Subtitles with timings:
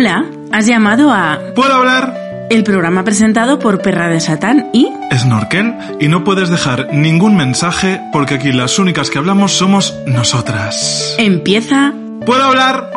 [0.00, 2.48] Hola, has llamado a ¿Puedo hablar?
[2.48, 8.00] el programa presentado por Perra de Satán y Snorkel y no puedes dejar ningún mensaje
[8.10, 11.14] porque aquí las únicas que hablamos somos nosotras.
[11.18, 11.92] empieza.
[12.24, 12.90] ¿Puedo hablar?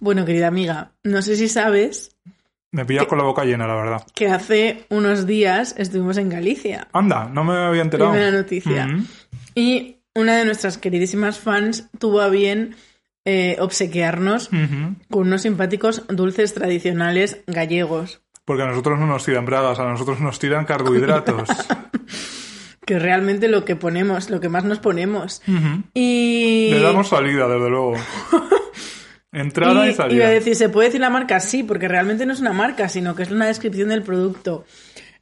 [0.00, 2.16] Bueno, querida amiga, no sé si sabes
[2.72, 4.02] Me pillas con la boca llena, la verdad.
[4.14, 6.88] que hace unos días estuvimos en Galicia.
[6.94, 8.12] Anda, no me había enterado.
[8.12, 8.86] Primera noticia.
[8.86, 9.06] Mm.
[9.56, 12.76] Y una de nuestras queridísimas fans tuvo a bien
[13.24, 14.50] eh, obsequiarnos
[15.10, 18.20] con unos simpáticos dulces tradicionales gallegos.
[18.44, 21.48] Porque a nosotros no nos tiran bragas, a nosotros nos tiran carbohidratos.
[22.86, 25.40] Que realmente lo que ponemos, lo que más nos ponemos.
[25.94, 26.68] Y.
[26.70, 27.94] Le damos salida, desde luego.
[29.32, 30.16] Entrada y, Y salida.
[30.16, 31.40] iba a decir, ¿se puede decir la marca?
[31.40, 34.66] Sí, porque realmente no es una marca, sino que es una descripción del producto.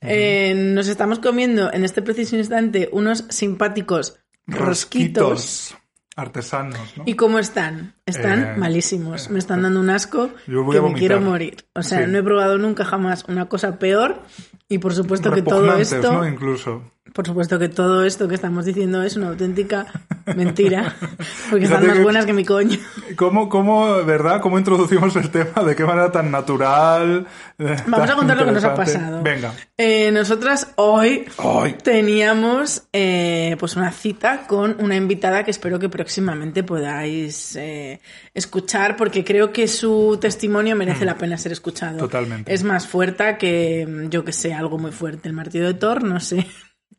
[0.01, 5.77] Eh, nos estamos comiendo en este preciso instante unos simpáticos rosquitos.
[6.17, 7.05] Artesanos, ¿no?
[7.07, 7.95] ¿Y cómo están?
[8.07, 9.31] Están Eh, malísimos.
[9.31, 11.65] Me están dando un asco Yo voy que a me quiero morir.
[11.75, 12.11] O sea, Sí.
[12.11, 14.21] no he probado nunca jamás una cosa peor.
[14.69, 16.13] Y por supuesto que todo esto...
[16.13, 16.27] ¿no?
[16.29, 16.92] Incluso.
[17.13, 19.87] Por supuesto que todo esto que estamos diciendo es una auténtica
[20.35, 20.97] mentira.
[21.51, 22.79] Porque están más buenas que mi coño.
[23.17, 24.41] ¿Cómo, cómo, verdad?
[24.41, 25.63] ¿Cómo introducimos el tema?
[25.65, 27.27] ¿De qué manera tan natural?
[27.59, 29.23] Vamos tan a contar lo que nos ha pasado.
[29.23, 29.53] Venga.
[29.77, 31.75] Eh, nosotras hoy Hoy.
[31.75, 38.01] teníamos eh, pues una cita con una invitada que espero que próximamente podáis eh,
[38.33, 41.97] escuchar porque creo que su testimonio merece la pena ser escuchado.
[41.97, 42.01] Mm.
[42.01, 42.55] Totalmente.
[42.55, 45.29] Es más fuerte que, yo que sé, algo muy fuerte.
[45.29, 46.47] El martillo de Thor, no sé.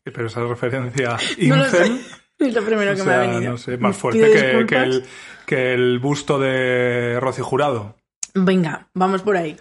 [0.04, 1.18] Pero esa referencia
[1.48, 1.92] No lo sé.
[2.40, 3.52] Es lo primero o que me ha venido.
[3.52, 5.06] no sé, más fuerte que, el,
[5.46, 7.96] que el busto de Rocío Jurado.
[8.34, 9.56] Venga, vamos por ahí.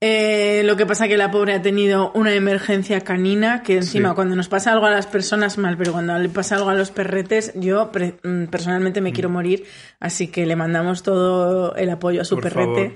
[0.00, 4.14] Eh, lo que pasa que la pobre ha tenido una emergencia canina que encima Sí.
[4.14, 6.90] cuando nos pasa algo a las personas mal, pero cuando le pasa algo a los
[6.92, 9.64] perretes, yo pre- mm, personalmente me quiero morir,
[10.00, 12.92] así que le mandamos todo el apoyo a su Por perrete favor.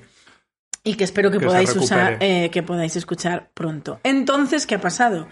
[0.85, 3.99] y que espero que, podáis usar, eh, que podáis escuchar pronto.
[4.05, 5.27] Entonces, ¿qué ha pasado?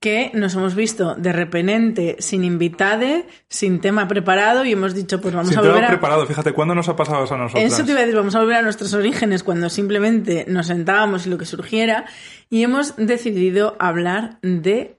[0.00, 5.34] Que nos hemos visto de repente sin invitade, sin tema preparado y hemos dicho, pues
[5.34, 5.88] vamos Sin a tema volver a...
[5.88, 7.64] preparado, fíjate, ¿cuándo nos ha pasado eso a nosotros?
[7.72, 11.26] Eso te iba a decir, vamos a volver a nuestros orígenes cuando simplemente nos sentábamos
[11.26, 12.04] y lo que surgiera
[12.48, 14.96] y hemos decidido hablar de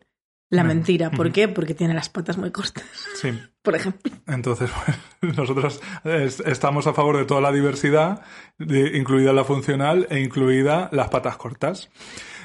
[0.50, 1.12] la mentira.
[1.12, 1.48] ¿Por qué?
[1.48, 2.84] Porque tiene las patas muy cortas,
[3.22, 3.30] Sí.
[3.62, 4.12] por ejemplo.
[4.28, 4.70] Entonces,
[5.22, 8.22] pues, nosotros es- estamos a favor de toda la diversidad,
[8.58, 11.90] de- incluida la funcional e incluida las patas cortas.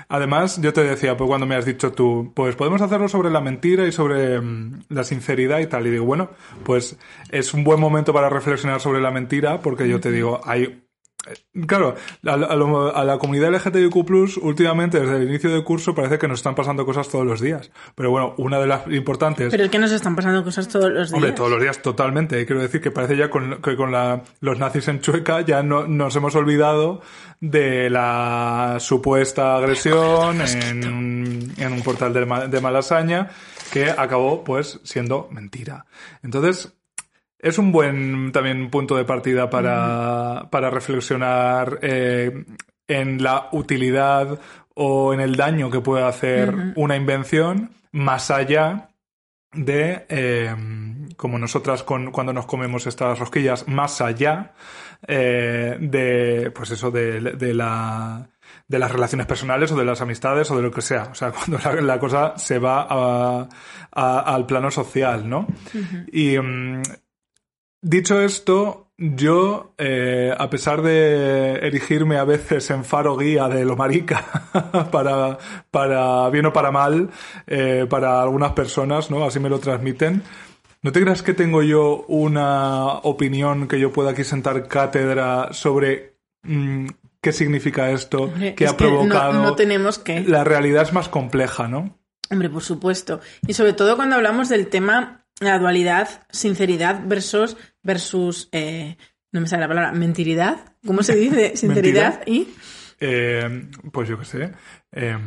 [0.09, 3.41] Además, yo te decía, pues cuando me has dicho tú, pues podemos hacerlo sobre la
[3.41, 5.87] mentira y sobre mm, la sinceridad y tal.
[5.87, 6.31] Y digo, bueno,
[6.65, 6.99] pues
[7.31, 10.84] es un buen momento para reflexionar sobre la mentira, porque yo te digo, hay
[11.67, 11.95] Claro,
[12.27, 16.29] a, a lo- a la comunidad LGTBIQ+, últimamente, desde el inicio del curso, parece que
[16.29, 17.71] nos están pasando cosas todos los días.
[17.95, 19.51] Pero bueno, una de las importantes...
[19.51, 21.15] Pero es que nos están pasando cosas todos los días.
[21.15, 22.45] Hombre, todos los días totalmente.
[22.47, 25.87] Quiero decir que parece ya con, que con la, los nazis en Chueca ya no,
[25.87, 27.01] nos hemos olvidado
[27.41, 33.31] de la supuesta agresión en, un- en un portal de, Ma- de Malasaña
[33.73, 35.87] que acabó pues siendo mentira.
[36.23, 36.73] Entonces,
[37.45, 42.45] es un buen también punto de partida para, para reflexionar eh,
[42.89, 44.39] en la utilidad
[44.75, 48.89] o en el daño que puede hacer una invención más allá
[49.53, 50.55] de eh,
[51.17, 54.53] como nosotras con, cuando nos comemos estas rosquillas más allá
[55.07, 58.29] eh, de pues eso de, de la
[58.67, 61.05] de las relaciones personales o de las amistades o de lo que sea.
[61.13, 63.49] O sea cuando la, la cosa se va a-
[63.93, 65.47] a- al plano social no
[66.13, 66.83] y mm,
[67.85, 73.77] dicho esto yo eh, a pesar de erigirme a veces en faro guía de lo
[73.77, 74.25] marica
[74.93, 75.39] para
[75.71, 77.11] para bien o para mal
[77.47, 80.23] eh, para algunas personas no así me lo transmiten
[80.83, 86.19] ¿No te creas que tengo yo una opinión que yo pueda aquí sentar cátedra sobre
[86.43, 86.89] mm,
[87.23, 89.33] qué significa esto, Hombre, qué es ha que no- provocado?
[89.43, 90.21] no tenemos que.
[90.21, 91.99] La realidad es más compleja, ¿no?
[92.31, 93.21] Hombre, por supuesto.
[93.47, 98.97] Y sobre todo cuando hablamos del tema, la dualidad, sinceridad versus, versus eh,
[99.31, 100.75] no me sale la palabra, mentiridad.
[100.85, 101.57] ¿Cómo se dice?
[101.57, 102.49] Sinceridad y...
[103.01, 104.53] Eh, pues yo qué sé.
[104.93, 105.19] eh,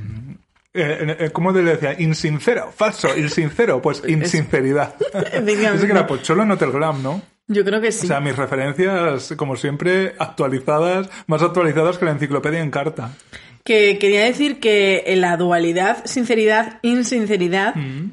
[0.73, 1.95] eh, ¿Cómo le decía?
[1.99, 4.95] Insincero, falso, insincero, pues insinceridad.
[5.33, 7.21] Ese que era Pocholo en Hotel Glam, ¿no?
[7.47, 8.05] Yo creo que sí.
[8.05, 13.15] O sea, mis referencias, como siempre, actualizadas, más actualizadas que la enciclopedia en carta.
[13.63, 18.11] Que quería decir que la dualidad, sinceridad, insinceridad, Mm.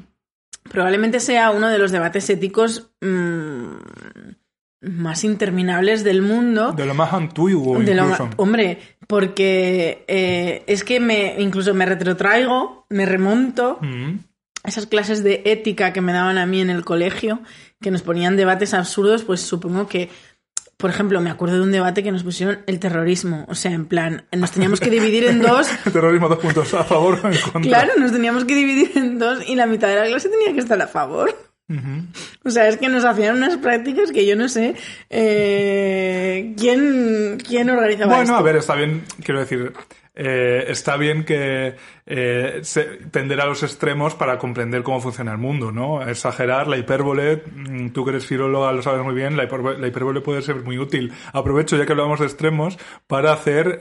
[0.69, 3.65] probablemente sea uno de los debates éticos mm,
[4.85, 6.71] más interminables del mundo.
[6.73, 11.85] De lo más antiguo, De lo ma- hombre, porque eh, es que me incluso me
[11.85, 14.19] retrotraigo, me remonto Mm.
[14.63, 17.41] a esas clases de ética que me daban a mí en el colegio,
[17.81, 20.09] que nos ponían debates absurdos, pues supongo que,
[20.77, 23.85] por ejemplo, me acuerdo de un debate que nos pusieron el terrorismo, o sea, en
[23.85, 27.61] plan, nos teníamos que dividir en dos, Terrorismo, dos puntos a favor o en contra.
[27.61, 30.59] claro, nos teníamos que dividir en dos y la mitad de la clase tenía que
[30.59, 31.33] estar a favor.
[32.43, 34.75] O sea, es que nos hacían unas prácticas que yo no sé
[35.09, 38.35] eh, quién, quién organizaba Bueno, esto.
[38.35, 39.73] a ver, está bien, quiero decir,
[40.13, 41.75] eh, está bien que
[42.05, 46.07] eh, se, tender a los extremos para comprender cómo funciona el mundo, ¿no?
[46.07, 49.87] Exagerar, la hipérbole, mm, tú que eres filóloga lo sabes muy bien, la hipérbole, la
[49.87, 51.11] hipérbole puede ser muy útil.
[51.33, 52.77] Aprovecho, ya que hablamos de extremos,
[53.07, 53.79] para hacer...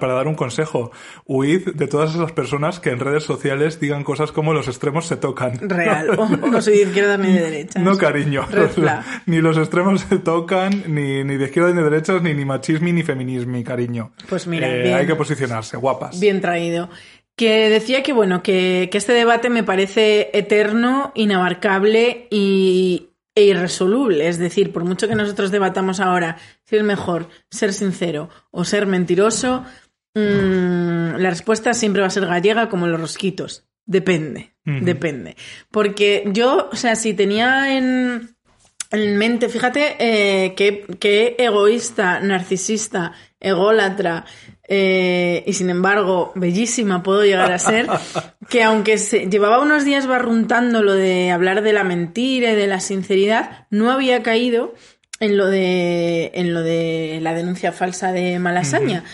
[0.00, 0.90] para dar un consejo,
[1.26, 5.16] huid de todas esas personas que en redes sociales digan cosas como los extremos se
[5.16, 5.58] tocan.
[5.68, 6.10] Real.
[6.18, 7.78] O no soy de izquierda ni de derecha.
[7.78, 8.46] No, cariño.
[9.26, 12.88] Ni los extremos se tocan, ni, ni de izquierda ni de derechas, ni, ni machismo
[12.88, 14.12] ni feminismo, cariño.
[14.28, 14.94] Pues mira, Eh, bien.
[14.94, 16.18] hay que posicionarse, guapas.
[16.18, 16.88] Bien traído.
[17.36, 24.28] Que decía que, bueno, que, que este debate me parece eterno, inabarcable y, e irresoluble.
[24.28, 26.36] Es decir, por mucho que nosotros debatamos ahora
[26.68, 29.64] si es mejor ser sincero o ser mentiroso,
[30.14, 33.64] mm, la respuesta siempre va a ser gallega como los rosquitos.
[33.86, 35.34] Depende, depende.
[35.70, 38.36] Porque yo, o sea, si tenía en,
[38.90, 44.26] en mente, fíjate eh, qué, qué egoísta, narcisista, ególatra
[44.70, 47.86] eh, y sin embargo bellísima puedo llegar a ser,
[48.50, 52.66] que aunque se, llevaba unos días barruntando lo de hablar de la mentira y de
[52.66, 54.74] la sinceridad, no había caído
[55.20, 59.04] en lo de, en lo de la denuncia falsa de Malasaña.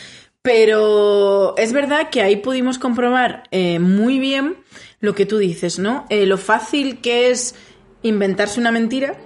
[0.42, 4.56] Pero es verdad que ahí pudimos comprobar eh, muy bien
[5.00, 6.04] lo que tú dices, ¿no?
[6.10, 7.54] Eh, lo fácil que es
[8.02, 9.16] inventarse una mentira.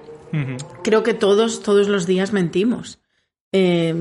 [0.84, 3.00] Creo que todos, todos los días mentimos.
[3.50, 3.94] Eh,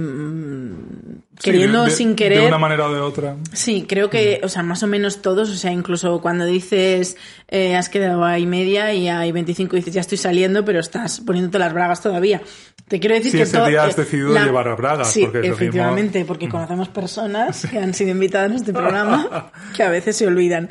[1.40, 2.48] Sí, queriendo de- sin De querer.
[2.48, 3.36] una manera o de otra.
[3.54, 7.16] Sí, creo que, o sea, más o menos todos, o sea, incluso cuando dices
[7.48, 11.20] eh, has quedado ahí media y hay 25 y dices ya estoy saliendo, pero estás
[11.22, 12.42] poniéndote las bragas todavía.
[12.88, 15.56] Te quiero decir Si que ese día has eh, decidido llevar bragas, Sí, porque mismo-
[15.56, 20.26] efectivamente, porque conocemos personas que han sido invitadas en este programa que a veces se
[20.26, 20.70] olvidan.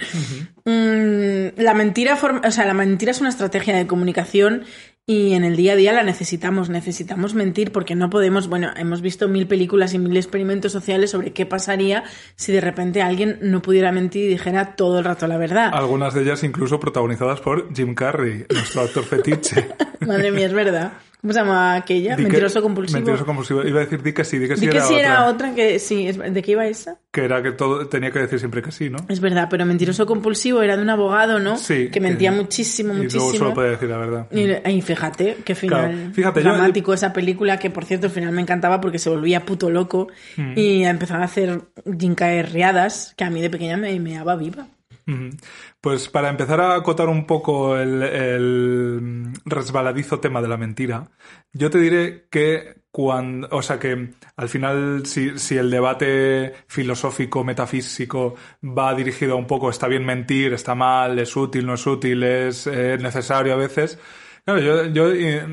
[0.64, 4.64] Mm, la mentira, forma- o sea, la mentira es una estrategia de comunicación
[5.08, 9.02] y en el día a día la necesitamos, necesitamos mentir porque no podemos, bueno, hemos
[9.02, 12.02] visto mil películas y mil experimentos sociales sobre qué pasaría
[12.34, 15.70] si de repente alguien no pudiera mentir y dijera todo el rato la verdad.
[15.72, 19.68] Algunas de ellas incluso protagonizadas por Jim Carrey, nuestro actor fetiche.
[20.00, 20.94] Madre mía, es verdad.
[21.26, 22.16] ¿Cómo se llama aquella?
[22.16, 22.98] Mentiroso compulsivo.
[22.98, 23.64] Mentiroso compulsivo.
[23.64, 25.48] Iba a decir di que sí, di que sí, Di que era, sí era otra.
[25.48, 27.00] otra que sí, ¿de qué iba esa?
[27.10, 28.98] Que era que todo tenía que decir siempre que sí, ¿no?
[29.08, 31.56] Es verdad, pero mentiroso compulsivo era de un abogado, ¿no?
[31.56, 31.88] Sí.
[31.90, 33.38] Que mentía muchísimo, Y luego muchísimo.
[33.38, 34.26] solo puede decir la verdad.
[34.30, 38.12] Y, y fíjate, qué final Claro, fíjate, yo- dramático esa película, que por cierto al
[38.12, 40.06] final me encantaba porque se volvía puto loco
[40.36, 40.52] Mm.
[40.56, 41.62] y empezaba a hacer
[42.52, 44.68] riadas que a mí de pequeña me meaba viva.
[45.80, 51.08] Pues para empezar a acotar un poco el, resbaladizo tema de la mentira,
[51.52, 58.34] yo te diré que cuando, o sea que al final si, el debate filosófico, metafísico
[58.64, 62.22] va dirigido a un poco está bien mentir, está mal, es útil, no es útil,
[62.24, 63.98] es necesario a veces,
[64.44, 65.46] claro, yo, yo eh,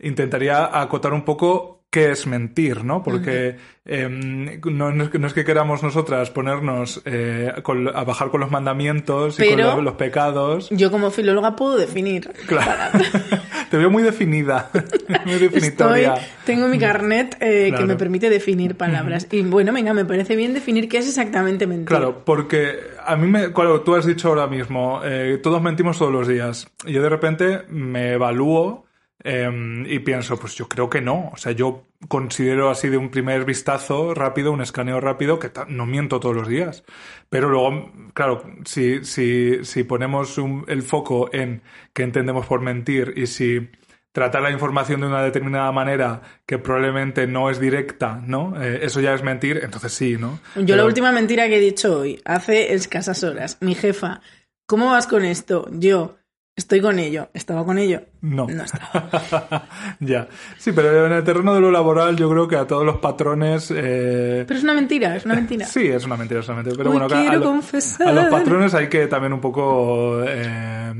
[0.00, 3.02] intentaría acotar un poco qué es mentir, ¿no?
[3.02, 8.02] Porque em, no, no es que, no es que queramos nosotras ponernos eh, con- a
[8.04, 10.70] bajar con los mandamientos y Pero- con lo- los pecados.
[10.70, 12.30] Yo como filóloga puedo definir.
[12.46, 12.98] Claro.
[13.70, 14.70] Te veo muy definida,
[15.24, 16.14] muy Estoy, definitoria.
[16.46, 17.82] tengo mi carnet eh, Claro.
[17.84, 19.28] que me permite definir palabras.
[19.30, 21.86] Y bueno, venga, me parece bien definir qué es exactamente mentir.
[21.86, 23.52] Claro, porque a mí me.
[23.52, 26.68] Claro, tú has dicho ahora mismo, eh, todos mentimos todos los días.
[26.86, 28.84] Y yo de repente me evalúo
[29.24, 31.30] eh, y pienso, pues yo creo que no.
[31.32, 35.86] O sea, yo considero así de un primer vistazo rápido, un escaneo rápido, que no
[35.86, 36.84] miento todos los días.
[37.30, 41.62] Pero luego, claro, si, si, si ponemos un- el foco en
[41.92, 43.68] qué entendemos por mentir y si
[44.12, 48.60] tratar la información de una determinada manera que probablemente no es directa, ¿no?
[48.62, 50.38] Eh, eso ya es mentir, entonces sí, ¿no?
[50.54, 54.20] Yo Pero- la última mentira que he dicho hoy, hace escasas horas, mi jefa,
[54.66, 55.66] ¿cómo vas con esto?
[55.72, 56.16] Yo,
[56.56, 57.28] estoy con ello.
[57.34, 58.02] ¿Estaba con ello?
[58.20, 58.46] No.
[58.46, 59.66] No estaba.
[60.00, 60.28] ya.
[60.58, 63.70] Sí, pero en el terreno de lo laboral yo creo que a todos los patrones...
[63.74, 65.66] eh, Pero es una mentira, es una mentira.
[65.66, 66.76] Sí, es una mentira, es una mentira.
[66.76, 68.08] Pero bueno, a, quiero lo- confesar.
[68.08, 70.22] a los patrones hay que también un poco...
[70.26, 70.92] eh,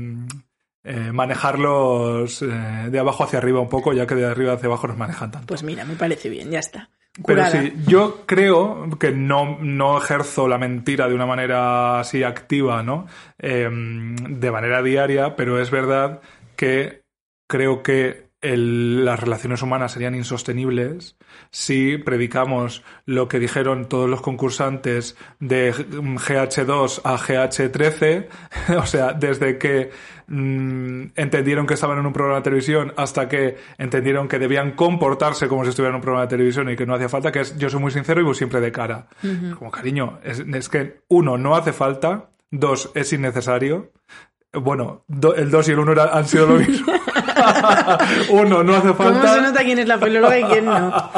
[0.83, 4.87] eh, manejarlos eh, de abajo hacia arriba un poco, ya que de arriba hacia abajo
[4.87, 5.47] nos manejan tanto.
[5.47, 6.89] Pues mira, me parece bien, ya está.
[7.25, 12.81] Pero sí, yo creo que no, no ejerzo la mentira de una manera así activa,
[12.81, 13.05] ¿no?
[13.37, 16.21] Eh, de manera diaria, pero es verdad
[16.55, 17.03] que
[17.47, 21.17] creo que el- las relaciones humanas serían insostenibles
[21.49, 28.27] si predicamos lo que dijeron todos los concursantes de GH2 a GH13,
[28.77, 29.89] o sea, desde que
[30.27, 35.47] mm, entendieron que estaban en un programa de televisión hasta que entendieron que debían comportarse
[35.47, 37.57] como si estuvieran en un programa de televisión y que no hacía falta, que es
[37.57, 39.07] yo soy muy sincero y voy siempre de cara.
[39.57, 43.91] Como cariño, es, es que uno, no hace falta, dos, es innecesario.
[44.53, 46.93] Bueno, do- el 2 y el 1 han sido lo mismo.
[48.29, 49.41] Uno, no hace ¿Cómo se falta.
[49.41, 50.93] nota quién es la filóloga y quién no?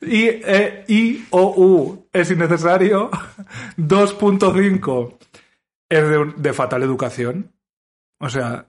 [0.00, 3.10] Y, eh, I o U es innecesario.
[3.76, 5.18] 2.5
[5.88, 6.04] es
[6.36, 7.52] de, fatal educación.
[8.18, 8.66] O sea,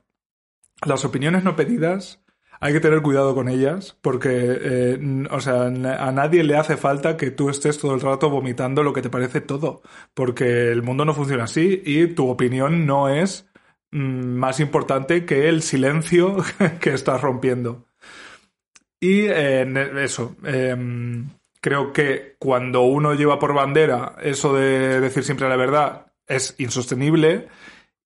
[0.86, 2.20] las opiniones no pedidas
[2.62, 7.16] hay que tener cuidado con ellas porque, eh, o sea, a nadie le hace falta
[7.16, 9.82] que tú estés todo el rato vomitando lo que te parece todo,
[10.14, 13.49] porque el mundo no funciona así y tu opinión no es
[13.92, 16.38] más importante que el silencio
[16.80, 17.86] que estás rompiendo.
[19.02, 21.30] Y ne- eso, em,
[21.62, 27.48] creo que cuando uno lleva por bandera eso de decir siempre la verdad es insostenible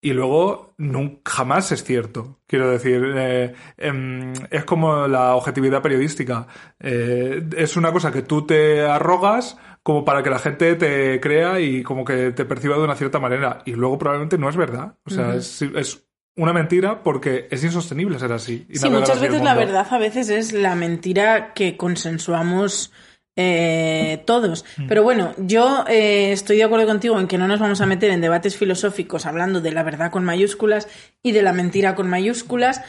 [0.01, 2.39] y luego nunca, jamás es cierto.
[2.45, 6.45] Quiero decir, eh, em, es como la objetividad periodística.
[6.79, 11.59] Eh, es una cosa que tú te arrogas como para que la gente te crea
[11.59, 13.61] y como que te perciba de una cierta manera.
[13.65, 14.95] Y luego probablemente no es verdad.
[15.05, 18.65] O sea, es, es una mentira porque es insostenible ser así.
[18.69, 22.91] y Sí, muchas veces la verdad a veces es la mentira que consensuamos
[23.35, 24.63] eh, todos.
[24.77, 24.87] Mm.
[24.87, 28.11] Pero bueno, yo eh, estoy de acuerdo contigo en que no nos vamos a meter
[28.11, 30.87] en debates filosóficos hablando de la verdad con mayúsculas
[31.21, 32.81] y de la mentira con mayúsculas,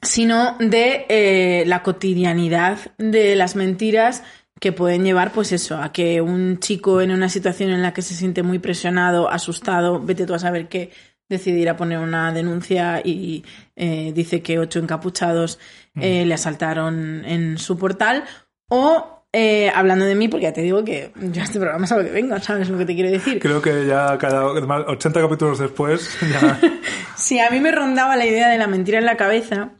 [0.00, 4.24] sino de eh, la cotidianidad de las mentiras
[4.62, 8.00] que pueden llevar, pues eso, a que un chico en una situación en la que
[8.00, 10.92] se siente muy presionado, asustado, vete tú a saber qué,
[11.28, 15.58] decidirá poner una denuncia y eh, dice que ocho encapuchados
[15.96, 18.22] eh, le asaltaron en su portal,
[18.68, 22.04] o eh, hablando de mí, porque ya te digo que yo a este programa lo
[22.04, 23.40] que vengo, ¿sabes lo que te quiero decir?
[23.40, 26.60] Creo que ya cada además, 80 capítulos después ya.
[27.16, 29.72] Si a mí me rondaba la idea de la mentira en la cabeza,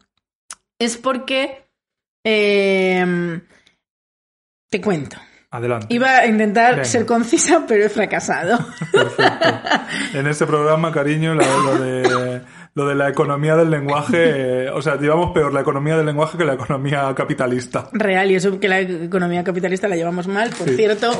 [0.80, 1.66] es porque...
[2.24, 3.42] eh,
[4.72, 5.16] te cuento.
[5.50, 5.86] adelante.
[5.90, 6.84] Iba a intentar Venga.
[6.86, 8.58] ser concisa, pero he fracasado.
[8.90, 9.48] Perfecto.
[10.14, 12.40] En este programa, cariño, lo, lo de
[12.74, 16.38] lo de la economía del lenguaje, eh, o sea, llevamos peor la economía del lenguaje
[16.38, 17.90] que la economía capitalista.
[17.92, 20.48] Real, y eso que la economía capitalista la llevamos mal.
[20.56, 20.76] Por Sí.
[20.76, 21.10] cierto,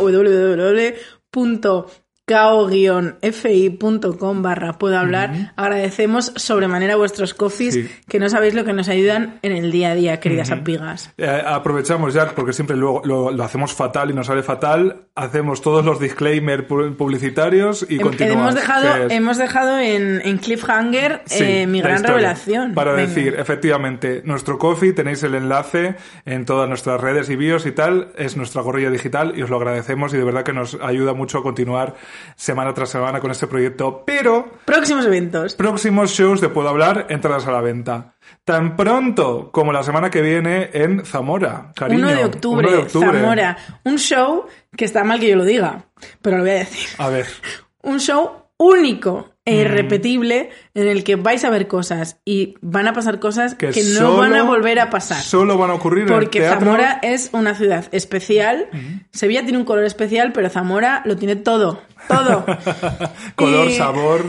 [3.21, 5.52] www.cao-fi.com barra puedo hablar.
[5.57, 7.91] Agradecemos sobremanera vuestros coffees, Sí.
[8.09, 11.12] que no sabéis lo que nos ayudan en el día a día, queridas amigas.
[11.19, 15.62] Eh, aprovechamos ya, porque siempre luego lo, lo hacemos fatal y nos sale fatal, hacemos
[15.62, 18.43] todos los disclaimers pu- publicitarios y continuamos.
[18.43, 22.14] Hemos dejado, hemos dejado en, en cliffhanger Sí, eh, mi gran historia.
[22.17, 22.75] revelación.
[22.75, 23.09] Para Venga.
[23.09, 28.12] decir, efectivamente, nuestro coffee, tenéis el enlace en todas nuestras redes y bios y tal,
[28.17, 31.38] es nuestra gorrilla digital y os lo agradecemos y de verdad que nos ayuda mucho
[31.38, 31.95] a continuar
[32.37, 34.02] semana tras semana con este proyecto.
[34.07, 35.55] Pero Próximos eventos.
[35.55, 38.14] próximos shows de Puedo Hablar, entradas a la venta.
[38.45, 42.07] Tan pronto como la semana que viene en Zamora, cariño.
[42.07, 43.21] 1 de octubre, 1 de octubre.
[43.21, 43.57] Zamora.
[43.85, 45.85] Un show que está mal que yo lo diga,
[46.21, 46.88] pero lo voy a decir.
[46.99, 47.26] A ver,
[47.83, 49.61] un show único e Mm.
[49.61, 53.83] irrepetible en el que vais a ver cosas y van a pasar cosas que, que
[53.83, 55.21] no solo- van a volver a pasar.
[55.23, 56.66] Solo van a ocurrir Porque en el teatro.
[56.66, 58.69] Zamora es una ciudad especial.
[59.12, 61.83] Sevilla tiene un color especial, pero Zamora lo tiene todo.
[62.09, 62.45] Todo.
[63.35, 64.25] Color, Y- sabor.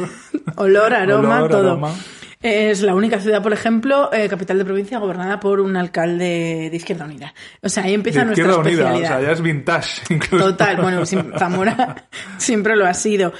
[0.56, 1.72] Olor, aroma, Olor, todo.
[1.74, 1.92] aroma.
[2.42, 6.75] Es la única ciudad, por ejemplo, eh, capital de provincia gobernada por un alcalde de
[6.75, 7.34] Izquierda Unida.
[7.62, 9.20] O sea, ahí empieza De nuestra Izquierda Unida, o especialidad.
[9.20, 10.46] sea, ya es vintage incluso.
[10.50, 11.06] Total, bueno,
[11.40, 12.04] Zamora
[12.38, 13.32] siempre lo ha sido.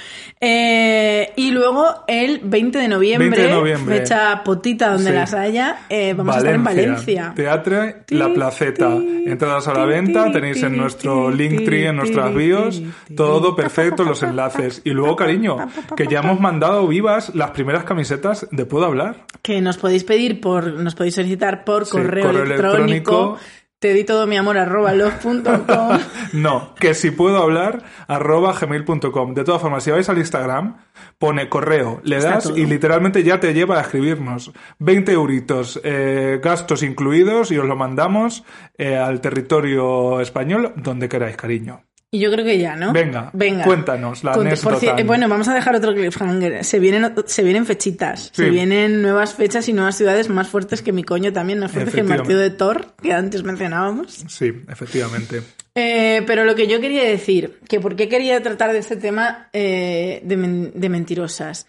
[0.46, 3.98] Eh, y luego el 20 de noviembre, 20 de noviembre.
[4.00, 5.16] fecha potita donde Sí.
[5.16, 7.32] las haya, eh, vamos a estar en Valencia.
[7.34, 8.90] Teatro La Placeta.
[8.94, 12.82] Entradas a la venta, tenéis en nuestro Linktree, en nuestras bios,
[13.16, 14.82] todo perfecto, los enlaces.
[14.84, 15.56] Y luego, cariño,
[15.96, 19.24] que ya hemos mandado vivas las primeras camisetas de Puedo Hablar.
[19.40, 22.84] Que nos podéis pedir por, nos podéis solicitar por Sí, correo, correo electrónico.
[22.84, 23.38] electrónico.
[23.84, 25.98] Te di todo mi amor arroba love.com.
[26.32, 29.34] No, que si puedo hablar, arroba gmail.com.
[29.34, 30.78] De todas formas, si vais al Instagram,
[31.18, 32.56] pone correo, le Está das todo.
[32.56, 34.52] y literalmente ya te lleva a escribirnos.
[34.78, 38.44] 20 euritos, eh, gastos incluidos y os lo mandamos
[38.78, 41.84] eh, al territorio español donde queráis, cariño.
[42.14, 42.92] Y yo creo que ya, ¿no?
[42.92, 44.70] Venga, cuéntanos la Con- anécdota.
[44.70, 46.62] por ci- eh, Bueno, vamos a dejar otro cliffhanger.
[46.64, 48.30] Se vienen, se vienen fechitas.
[48.32, 51.92] Se vienen nuevas fechas y nuevas ciudades más fuertes que mi coño también, más fuertes
[51.92, 54.12] que el martillo de Thor, que antes mencionábamos.
[54.28, 55.42] Sí, efectivamente.
[55.74, 59.48] Eh, pero lo que yo quería decir, que por qué quería tratar de este tema
[59.52, 61.66] eh, de, men- de mentirosas.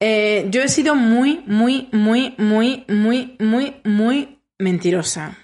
[0.00, 5.36] Eh, yo he sido muy, muy, muy, muy, muy, muy, muy mentirosa.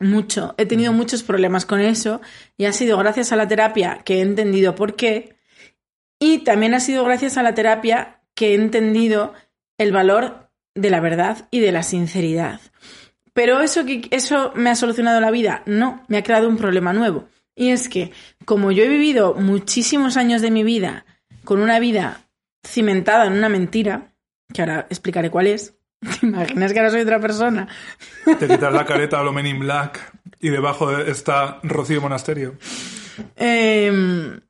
[0.00, 0.54] Mucho.
[0.58, 2.20] He tenido muchos problemas con eso
[2.56, 5.36] y ha sido gracias a la terapia que he entendido por qué.
[6.18, 9.32] Y también ha sido gracias a la terapia que he entendido
[9.78, 12.60] el valor de la verdad y de la sinceridad.
[13.32, 15.62] Pero eso, que- eso me ha solucionado la vida.
[15.66, 17.28] No, me ha creado un problema nuevo.
[17.56, 18.12] Y es que,
[18.44, 21.04] como yo he vivido muchísimos años de mi vida
[21.44, 22.28] con una vida
[22.66, 24.14] cimentada en una mentira,
[24.52, 25.74] que ahora explicaré cuál es,
[26.20, 27.68] ¿te imaginas que ahora soy otra persona?
[28.38, 32.56] Te quitas la careta a lo Men in Black y debajo está Rocío Monasterio.
[33.36, 34.40] Eh,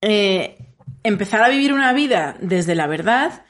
[0.00, 0.58] eh,
[1.02, 3.44] empezar a vivir una vida desde la verdad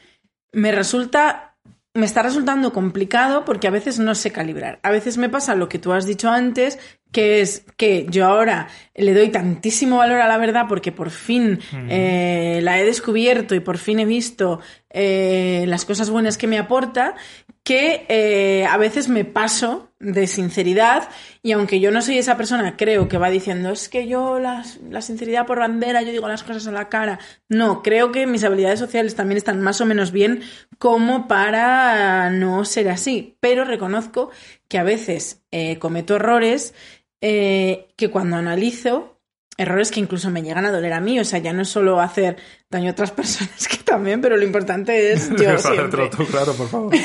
[0.52, 1.52] me resulta
[1.94, 4.78] me está resultando complicado porque a veces no sé calibrar.
[4.82, 6.78] A veces me pasa lo que tú has dicho antes,
[7.10, 11.60] que es que yo ahora le doy tantísimo valor a la verdad porque por fin
[11.90, 14.60] eh, la he descubierto y por fin he visto
[14.92, 17.14] eh, las cosas buenas que me aporta,
[17.62, 21.08] que eh, a veces me paso de sinceridad
[21.42, 24.64] y aunque yo no soy esa persona, creo que va diciendo, es que yo la,
[24.90, 27.20] la sinceridad por bandera, yo digo las cosas a la cara.
[27.48, 30.42] No, creo que mis habilidades sociales también están más o menos bien
[30.78, 34.30] como para no ser así, pero reconozco
[34.68, 36.74] que a veces eh, cometo errores
[37.20, 39.11] que cuando analizo,
[39.56, 42.00] errores que incluso me llegan a doler a mí, o sea, ya no es solo
[42.00, 42.36] hacer
[42.70, 46.08] daño a otras personas que también, pero lo importante es yo siempre.
[46.08, 46.94] tú, claro, por favor.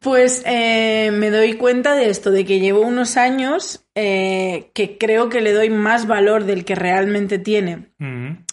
[0.00, 5.28] Pues eh, me doy cuenta de esto, de que llevo unos años eh, que creo
[5.28, 7.90] que le doy más valor del que realmente tiene.
[7.98, 8.44] Mm.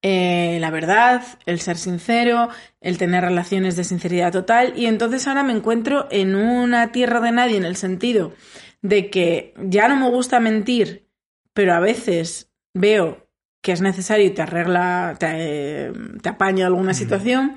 [0.00, 2.48] Eh, la verdad, el ser sincero,
[2.80, 4.72] el tener relaciones de sinceridad total.
[4.74, 8.32] Y entonces ahora me encuentro en una tierra de nadie en el sentido
[8.82, 11.05] de que ya no me gusta mentir,
[11.56, 13.26] pero a veces veo
[13.62, 15.90] que es necesario y te arregla, te,
[16.20, 17.56] te apaña alguna situación,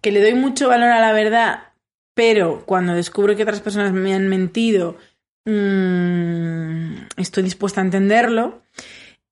[0.00, 1.72] que le doy mucho valor a la verdad,
[2.14, 4.96] pero cuando descubro que otras personas me han mentido,
[5.46, 8.62] mm, estoy dispuesta a entenderlo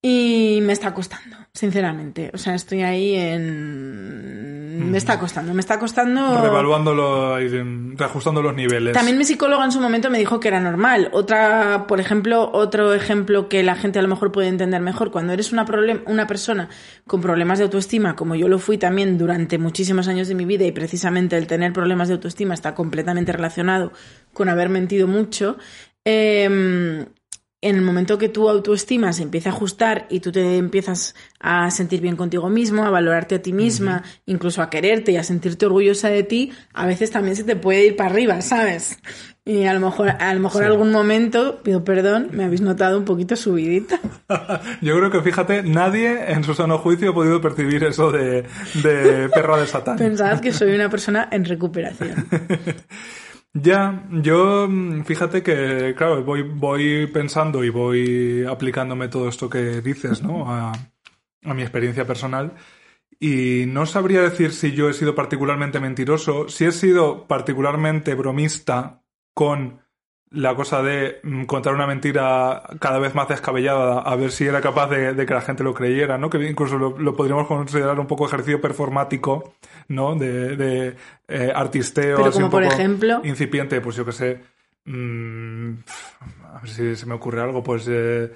[0.02, 2.30] y me está costando, sinceramente.
[2.34, 4.90] O sea, estoy ahí en...
[4.90, 6.42] Me está costando, me está costando...
[6.42, 7.48] Revaluándolo y
[7.96, 8.92] reajustando los niveles.
[8.92, 11.08] También mi psicóloga en su momento me dijo que era normal.
[11.12, 15.10] Otra, por ejemplo, otro ejemplo que la gente a lo mejor puede entender mejor.
[15.10, 16.68] Cuando eres una, problem- una persona
[17.06, 20.66] con problemas de autoestima, como yo lo fui también durante muchísimos años de mi vida,
[20.66, 23.92] y precisamente el tener problemas de autoestima está completamente relacionado
[24.34, 25.56] con haber mentido mucho,
[26.04, 27.06] eh,
[27.62, 31.70] en el momento que tu autoestima se empieza a ajustar y tú te empiezas a
[31.70, 35.66] sentir bien contigo mismo, a valorarte a ti misma, incluso a quererte y a sentirte
[35.66, 38.98] orgullosa de ti, a veces también se te puede ir para arriba, ¿sabes?
[39.44, 40.66] Y a lo mejor, a lo mejor Sí.
[40.66, 44.00] algún momento, pido perdón, me habéis notado un poquito subidita.
[44.82, 48.44] Yo creo que, fíjate, nadie en su sano juicio ha podido percibir eso de,
[48.82, 49.96] de perra de Satán.
[49.98, 52.26] Pensad que soy una persona en recuperación.
[53.62, 59.80] Ya, yo mm, fíjate que, claro, voy, voy pensando y voy aplicándome todo esto que
[59.80, 60.50] dices, ¿no?
[60.50, 60.72] A,
[61.42, 62.54] a mi experiencia personal.
[63.18, 69.02] Y no sabría decir si yo he sido particularmente mentiroso, si he sido particularmente bromista
[69.32, 69.80] con
[70.30, 74.60] la cosa de mm, contar una mentira cada vez más descabellada a ver si era
[74.60, 76.28] capaz de, de que la gente lo creyera, ¿no?
[76.30, 79.54] Que incluso lo, lo podríamos considerar un poco ejercicio performático,
[79.88, 80.14] ¿no?
[80.16, 80.96] De, de
[81.28, 82.16] eh, artisteo.
[82.16, 83.20] Pero así como un por poco ejemplo.
[83.24, 84.40] Incipiente, pues yo que sé.
[84.84, 85.70] mm,
[86.54, 87.86] a ver si se me ocurre algo, pues.
[87.88, 88.32] eh,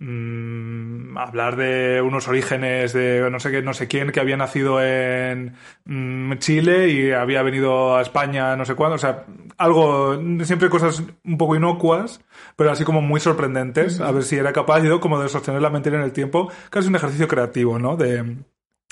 [0.00, 4.82] mm, hablar de unos orígenes de no sé qué, no sé quién que había nacido
[4.82, 9.24] en mm, Chile y había venido a España no sé cuándo, o sea,
[9.56, 12.20] algo, siempre cosas un poco inocuas,
[12.56, 15.70] pero así como muy sorprendentes, a ver si era capaz yo como de sostener la
[15.70, 17.96] mentira en el tiempo, casi un ejercicio creativo, ¿no?
[17.96, 18.36] De,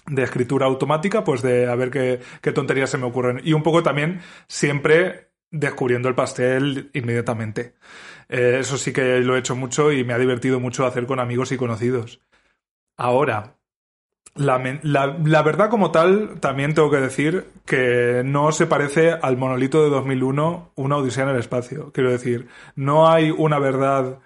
[0.06, 3.40] de escritura automática, pues de a ver qué, qué tonterías se me ocurren.
[3.44, 7.74] Y un poco también siempre descubriendo el pastel inmediatamente.
[8.28, 11.20] Eh, eso sí que lo he hecho mucho y me ha divertido mucho hacer con
[11.20, 12.20] amigos y conocidos.
[12.96, 13.58] Ahora,
[14.34, 14.58] la,
[15.24, 19.90] la verdad como tal, también tengo que decir que no se parece al monolito de
[19.90, 21.92] 2001, una odisea en el espacio.
[21.92, 24.20] Quiero decir, no hay una verdad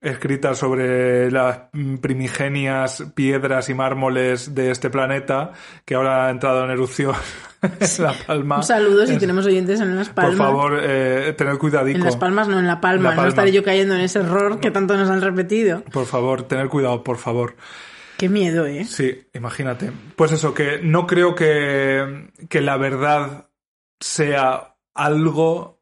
[0.00, 1.58] escritas sobre las
[2.00, 5.52] primigenias piedras y mármoles de este planeta,
[5.84, 7.14] que ahora ha entrado en erupción
[7.62, 8.56] en La Palma.
[8.58, 10.36] Un saludo si Es- tenemos oyentes en Las Palmas.
[10.36, 11.98] Por favor, eh, tened cuidadico.
[11.98, 13.02] En Las Palmas, no en La Palma.
[13.02, 13.22] La Palma.
[13.24, 15.82] No estaré yo cayendo en ese error que tanto nos han repetido.
[15.92, 17.56] Por favor, tener cuidado, por favor.
[18.16, 18.84] Qué miedo, ¿eh?
[18.84, 19.92] Sí, imagínate.
[20.16, 23.48] Pues eso, que no creo que, que la verdad
[24.00, 25.80] sea algo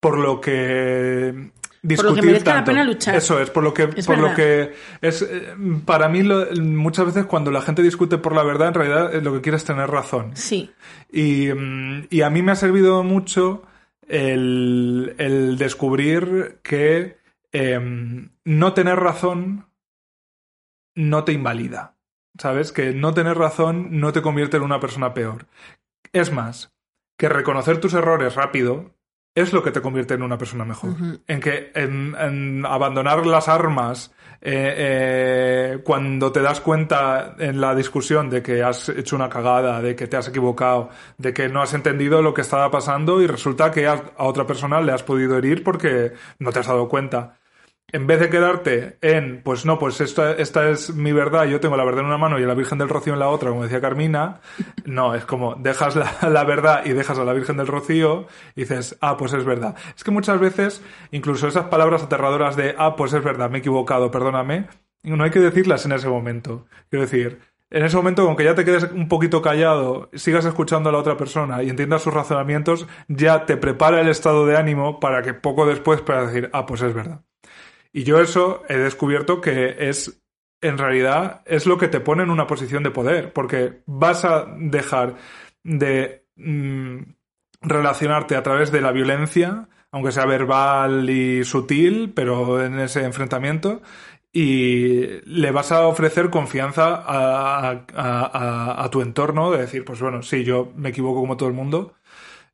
[0.00, 1.50] por lo que
[1.88, 2.70] discutir merezca la tanto.
[2.72, 3.14] pena luchar.
[3.16, 7.06] Eso es, por lo que, Es por lo que es eh, para mí lo- muchas
[7.06, 9.64] veces cuando la gente discute por la verdad, en realidad eh, lo que quiere es
[9.64, 10.32] tener razón.
[10.36, 10.70] Sí.
[11.12, 13.62] Y, mm, y a mí me ha servido mucho
[14.08, 17.18] el, el descubrir que
[17.52, 19.66] em, no tener razón
[20.94, 21.94] no te invalida.
[22.38, 22.70] ¿Sabes?
[22.70, 25.46] Que no tener razón no te convierte en una persona peor.
[26.12, 26.70] Es más,
[27.16, 28.90] que reconocer tus errores rápido
[29.36, 30.94] es lo que te convierte en una persona mejor.
[31.28, 37.74] En que en, en abandonar las armas eh, eh, cuando te das cuenta en la
[37.74, 41.60] discusión de que has hecho una cagada, de que te has equivocado, de que no
[41.60, 45.02] has entendido lo que estaba pasando y resulta que a, a otra persona le has
[45.02, 47.36] podido herir porque no te has dado cuenta.
[47.92, 51.84] En vez de quedarte en, pues no, pues esta, es mi verdad, yo tengo la
[51.84, 54.40] verdad en una mano y la Virgen del Rocío en la otra, como decía Carmina,
[54.84, 58.62] no, es como dejas la, la verdad y dejas a la Virgen del Rocío y
[58.62, 59.76] dices, ah, pues es verdad.
[59.96, 63.60] Es que muchas veces, incluso esas palabras aterradoras de, ah, pues es verdad, me he
[63.60, 64.66] equivocado, perdóname,
[65.04, 66.66] no hay que decirlas en ese momento.
[66.90, 67.38] Quiero decir,
[67.70, 71.16] en ese momento, aunque ya te quedes un poquito callado, sigas escuchando a la otra
[71.16, 75.66] persona y entiendas sus razonamientos, ya te prepara el estado de ánimo para que poco
[75.66, 77.22] después puedas decir, ah, pues es verdad.
[77.96, 80.22] Y yo eso he descubierto que es,
[80.60, 84.44] en realidad, es lo que te pone en una posición de poder, porque vas a
[84.58, 85.16] dejar
[85.62, 86.98] de mm,
[87.62, 93.80] relacionarte a través de la violencia, aunque sea verbal y sutil, pero en ese enfrentamiento,
[94.32, 100.44] y le vas a ofrecer confianza a, a- tu entorno, de decir, pues bueno, sí,
[100.44, 101.94] yo me equivoco como todo el mundo,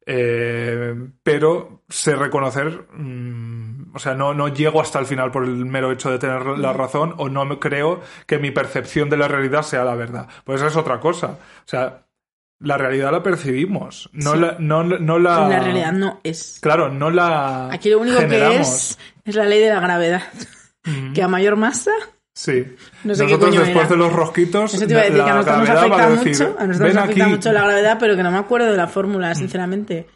[0.07, 5.65] eh, pero sé reconocer, mm, o sea, no, no llego hasta el final por el
[5.67, 9.29] mero hecho de tener la razón o no me creo que mi percepción de la
[9.29, 10.29] realidad sea la verdad.
[10.45, 11.39] Pues esa es otra cosa.
[11.65, 12.07] O sea,
[12.59, 14.39] la realidad la percibimos, no Sí.
[14.41, 15.49] la, no, no la...
[15.49, 16.59] La realidad no es.
[16.63, 18.57] Claro, no la Aquí lo único generamos.
[18.57, 20.23] que es es la ley de la gravedad.
[20.85, 21.93] Mm, Que a mayor masa,
[22.35, 22.65] Sí.
[23.05, 23.89] No sé qué Nosotros después era.
[23.89, 26.29] de los rosquitos, eso te iba a decir la que a nosotros nos afecta decir,
[26.47, 26.57] mucho.
[26.59, 27.31] A nosotros "Ven nos afecta aquí".
[27.31, 27.35] Mm.
[27.35, 30.07] mucho la gravedad, pero que no me acuerdo de la fórmula, sinceramente.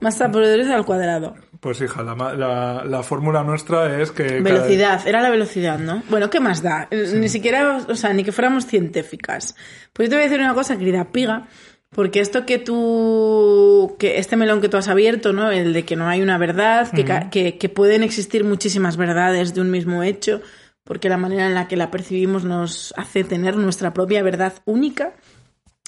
[0.00, 1.34] Masa por derecha al cuadrado.
[1.60, 4.26] Pues hija, la, la, la fórmula nuestra es que...
[4.26, 6.02] cada- Velocidad, era la velocidad, ¿no?
[6.10, 6.88] Bueno, ¿qué más da?
[6.90, 9.54] Ni siquiera, o sea, ni que fuéramos científicas.
[9.92, 11.46] Pues yo te voy a decir una cosa, querida piga,
[11.94, 15.52] porque esto que tú, que este melón que tú has abierto, ¿no?
[15.52, 16.88] El de que no hay una verdad,
[17.30, 20.40] que, que pueden existir muchísimas verdades de un mismo hecho,
[20.84, 25.14] porque la manera en la que la percibimos nos hace tener nuestra propia verdad única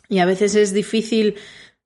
[0.09, 1.37] y a veces es difícil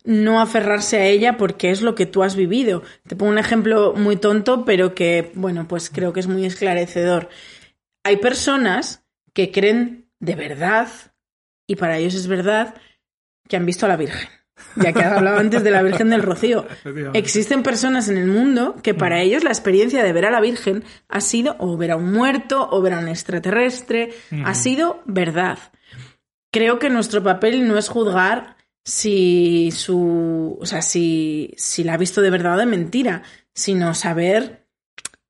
[0.04, 2.82] no aferrarse a ella porque es lo que tú has vivido.
[3.06, 7.28] Te pongo un ejemplo muy tonto, pero que, bueno, pues creo que es muy esclarecedor.
[8.04, 10.88] Hay personas que creen de verdad,
[11.66, 12.74] y para ellos es verdad,
[13.48, 14.28] que han visto a la Virgen.
[14.76, 16.66] Ya que has hablado antes de la Virgen del Rocío.
[17.14, 20.84] Existen personas en el mundo que para ellos la experiencia de ver a la Virgen
[21.08, 24.12] ha sido o ver a un muerto o ver a un extraterrestre,
[24.44, 25.58] ha sido verdad.
[26.50, 31.98] Creo que nuestro papel no es juzgar si su, o sea, si, si la ha
[31.98, 34.57] visto de verdad o de mentira, sino saber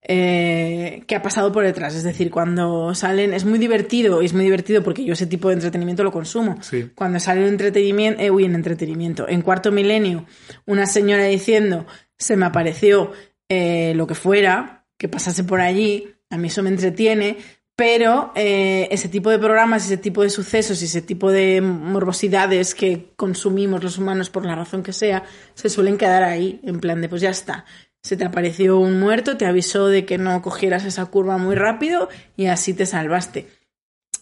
[0.03, 1.95] eh, qué ha pasado por detrás.
[1.95, 5.49] Es decir, cuando salen, es muy divertido, y es muy divertido porque yo ese tipo
[5.49, 6.57] de entretenimiento lo consumo.
[6.63, 6.91] Sí.
[6.95, 10.27] Cuando sale un entretenimiento, eh, uy, en entretenimiento, en cuarto milenio,
[10.67, 13.13] una señora diciendo, se me apareció
[13.49, 17.39] eh, lo que fuera, que pasase por allí, a mí eso me entretiene,
[17.79, 22.75] pero eh, ese tipo de programas, ese tipo de sucesos y ese tipo de morbosidades
[22.75, 25.23] que consumimos los humanos por la razón que sea,
[25.55, 27.65] se suelen quedar ahí, en plan de pues ya está.
[28.03, 32.09] Se te apareció un muerto, te avisó de que no cogieras esa curva muy rápido
[32.37, 33.49] y así te salvaste.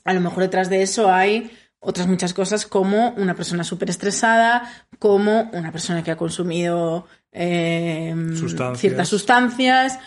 [0.04, 4.88] A lo mejor detrás de eso hay otras muchas cosas como una persona súper estresada,
[4.98, 8.80] como una persona que ha consumido eh, Sustancias.
[8.80, 9.98] ciertas sustancias,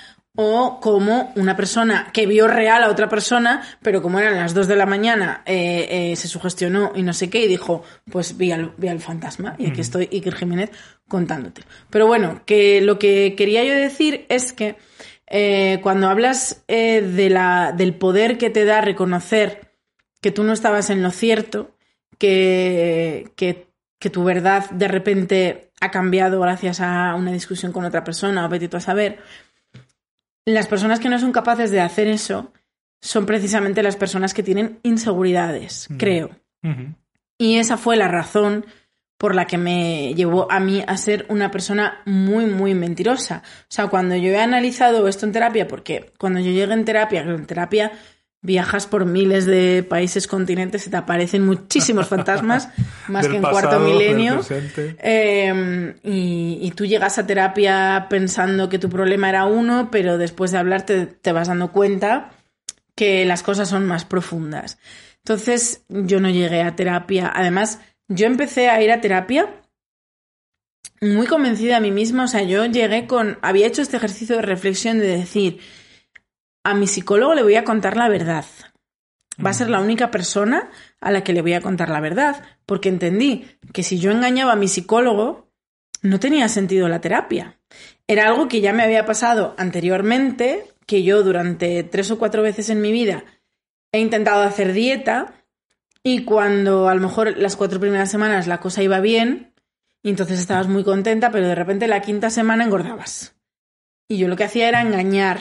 [0.41, 4.69] o como una persona que vio real a otra persona, pero como eran las 2
[4.69, 8.53] de la mañana, eh, eh, se sugestionó y no sé qué, y dijo, pues vi
[8.53, 10.71] al, vi al fantasma, y aquí estoy, Iker Jiménez,
[11.09, 11.63] contándote.
[11.89, 14.77] Pero bueno, que lo que quería yo decir es que
[15.27, 19.73] eh, cuando hablas de la, del poder que te da reconocer
[20.21, 21.75] que tú no estabas en lo cierto,
[22.17, 23.67] que, que,
[23.99, 28.49] que tu verdad de repente ha cambiado gracias a una discusión con otra persona, o
[28.49, 29.19] vete tú a saber,
[30.53, 32.53] las personas que no son capaces de hacer eso
[33.01, 36.31] son precisamente las personas que tienen inseguridades, creo.
[37.37, 38.65] Y esa fue la razón
[39.17, 43.43] por la que me llevó a mí a ser una persona muy, muy mentirosa.
[43.43, 47.21] O sea, cuando yo he analizado esto en terapia, porque cuando yo llegué en terapia,
[47.21, 47.91] en terapia
[48.41, 52.69] viajas por miles de países, continentes y te aparecen muchísimos fantasmas,
[53.07, 54.41] más Del que en pasado, cuarto milenio.
[54.77, 60.51] Eh, y, y tú llegas a terapia pensando que tu problema era uno, pero después
[60.51, 62.31] de hablar te, te vas dando cuenta
[62.95, 64.77] que las cosas son más profundas.
[65.23, 67.31] Entonces yo no llegué a terapia.
[67.33, 69.47] Además, yo empecé a ir a terapia
[71.01, 72.25] muy convencida a mí misma.
[72.25, 73.37] O sea, yo llegué con...
[73.41, 75.59] Había hecho este ejercicio de reflexión de decir,
[76.63, 78.45] a mi psicólogo le voy a contar la verdad.
[79.43, 80.69] Va a ser la única persona
[80.99, 84.53] a la que le voy a contar la verdad, porque entendí que si yo engañaba
[84.53, 85.49] a mi psicólogo,
[86.01, 87.59] no tenía sentido la terapia.
[88.07, 92.69] Era algo que ya me había pasado anteriormente, que yo durante tres o cuatro veces
[92.69, 93.23] en mi vida
[93.91, 95.33] he intentado hacer dieta
[96.03, 99.53] y cuando a lo mejor las cuatro primeras semanas la cosa iba bien,
[100.01, 103.35] y entonces estabas muy contenta, pero de repente la quinta semana engordabas.
[104.07, 105.39] Y yo lo que hacía era engañar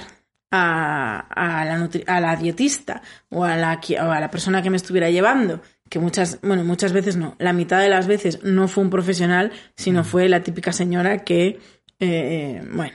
[0.50, 4.62] a, a la, nutri- a la dietista o a la, qui- o a la persona
[4.62, 8.42] que me estuviera llevando, que muchas, bueno, muchas veces no, la mitad de las veces
[8.44, 11.58] no fue un profesional, sino fue la típica señora que,
[12.00, 12.94] eh, bueno,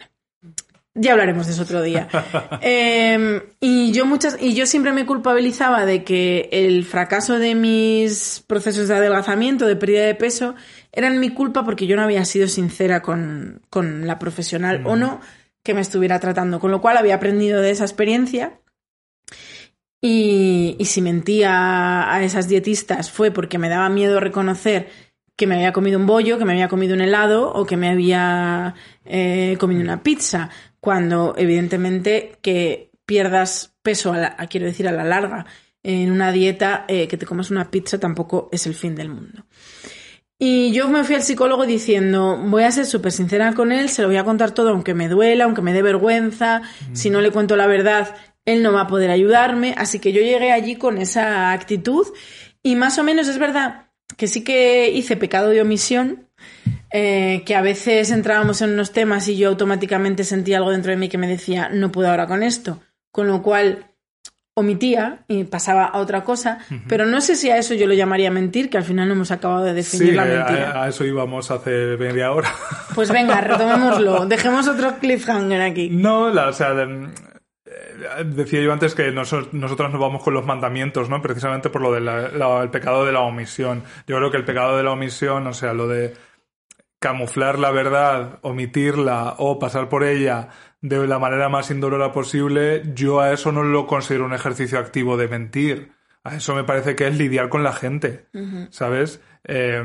[0.96, 2.08] ya hablaremos de eso otro día.
[2.62, 8.44] Eh, y yo muchas, y yo siempre me culpabilizaba de que el fracaso de mis
[8.48, 10.56] procesos de adelgazamiento, de pérdida de peso,
[10.92, 15.20] eran mi culpa porque yo no había sido sincera con, con la profesional o no
[15.63, 16.60] que me estuviera tratando.
[16.60, 18.60] Con lo cual había aprendido de esa experiencia.
[20.06, 24.89] Y, si mentía a esas dietistas fue porque me daba miedo reconocer
[25.38, 27.89] que me había comido un bollo, que me había comido un helado o que me
[27.89, 30.49] había eh, comido una pizza,
[30.82, 35.45] cuando evidentemente que pierdas peso, a la- quiero decir, a la larga,
[35.84, 39.45] en una dieta, eh, que te comas una pizza tampoco es el fin del mundo.
[40.45, 44.01] Y yo me fui al psicólogo diciendo, voy a ser súper sincera con él, se
[44.01, 47.32] lo voy a contar todo, aunque me duela, aunque me dé vergüenza, si no le
[47.32, 49.73] cuento la verdad, él no va a poder ayudarme.
[49.77, 52.06] Así que yo llegué allí con esa actitud
[52.62, 53.86] y más o menos es verdad
[54.17, 56.27] que sí que hice pecado de omisión,
[56.91, 60.97] eh, que a veces entrábamos en unos temas y yo automáticamente sentía algo dentro de
[60.97, 62.82] mí que me decía, no puedo ahora con esto,
[63.13, 63.92] con lo cual
[64.56, 68.30] omitía y pasaba a otra cosa, pero no sé si a eso yo lo llamaría
[68.30, 70.72] mentir, que al final no hemos acabado de definir Sí, la mentira.
[70.72, 72.50] a, a eso íbamos hace media hora.
[72.96, 75.89] Pues venga, retomémoslo, dejemos otro cliffhanger aquí.
[75.89, 80.46] No, la, o sea, eh, decía yo antes que noso- nosotros nos vamos con los
[80.46, 81.20] mandamientos, ¿no?
[81.22, 83.84] Precisamente por lo del pecado de la omisión.
[84.06, 86.13] Yo creo que el pecado de la omisión, o sea, lo de
[87.00, 90.50] camuflar la verdad, omitirla o pasar por ella
[90.84, 95.15] de la manera más indolora posible, yo a eso no lo considero un ejercicio activo
[95.17, 95.93] de mentir.
[96.26, 98.28] A eso me parece que es lidiar con la gente,
[98.69, 99.19] ¿sabes?
[99.46, 99.82] Eh,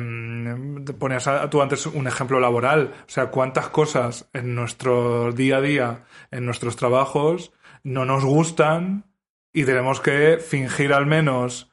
[0.98, 2.92] ponías a- tú antes un ejemplo laboral.
[3.00, 7.52] O sea, cuántas cosas en nuestro día a día, en nuestros trabajos,
[7.84, 9.04] no nos gustan
[9.52, 11.70] y tenemos que fingir al menos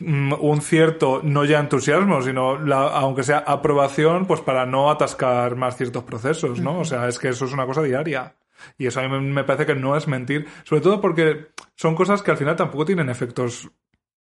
[0.00, 5.54] mm, un cierto, no ya entusiasmo, sino la- aunque sea aprobación, pues para no atascar
[5.54, 6.80] más ciertos procesos, ¿no?
[6.80, 8.34] O sea, es que eso es una cosa diaria.
[8.78, 12.22] Y eso a mí me- parece que no es mentir, sobre todo porque son cosas
[12.22, 13.70] que al final tampoco tienen efectos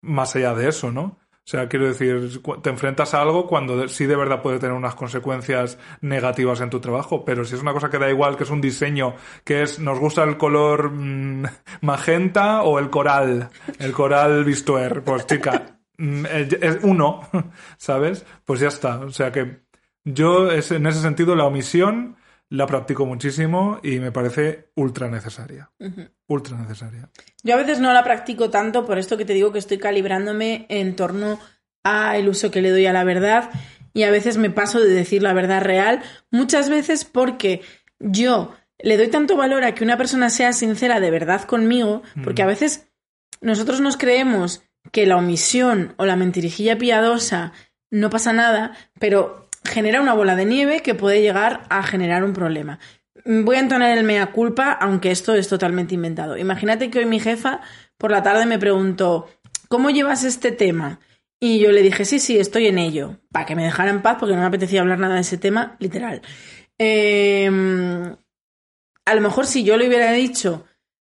[0.03, 1.19] más allá de eso, ¿no?
[1.49, 4.95] O sea, quiero decir, te enfrentas a algo cuando sí de verdad puede tener unas
[4.95, 8.51] consecuencias negativas en tu trabajo, pero si es una cosa que da igual, que es
[8.51, 9.15] un diseño,
[9.45, 11.45] que es, nos gusta el color mm,
[11.81, 16.27] magenta o el coral, el coral bistuer, pues chica, mm,
[16.61, 17.23] es uno,
[17.79, 18.27] ¿sabes?
[18.45, 18.99] Pues ya está.
[19.01, 19.63] O sea que
[20.05, 22.18] yo en ese sentido la omisión
[22.51, 25.71] la practico muchísimo y me parece ultra necesaria.
[26.27, 27.11] Ultra necesaria.
[27.43, 30.67] Yo a veces no la practico tanto, por esto que te digo que estoy calibrándome
[30.69, 31.39] en torno
[31.85, 33.51] al uso que le doy a la verdad
[33.93, 37.63] y a veces me paso de decir la verdad real, muchas veces porque
[37.99, 42.43] yo le doy tanto valor a que una persona sea sincera de verdad conmigo, porque
[42.43, 42.89] a veces
[43.41, 47.53] nosotros nos creemos que la omisión o la mentirijilla piadosa
[47.91, 52.33] no pasa nada, pero genera una bola de nieve que puede llegar a generar un
[52.33, 52.79] problema.
[53.25, 56.37] Voy a entonar el mea culpa, aunque esto es totalmente inventado.
[56.37, 57.61] Imagínate que hoy mi jefa
[57.97, 59.29] por la tarde me preguntó,
[59.69, 61.01] ¿cómo llevas este tema?
[61.41, 64.17] Y yo le dije, sí, sí, estoy en ello, para que me dejara en paz
[64.19, 66.23] porque no me apetecía hablar nada de ese tema, literal.
[66.79, 67.49] Eh,
[69.05, 70.67] a lo mejor si yo le hubiera dicho,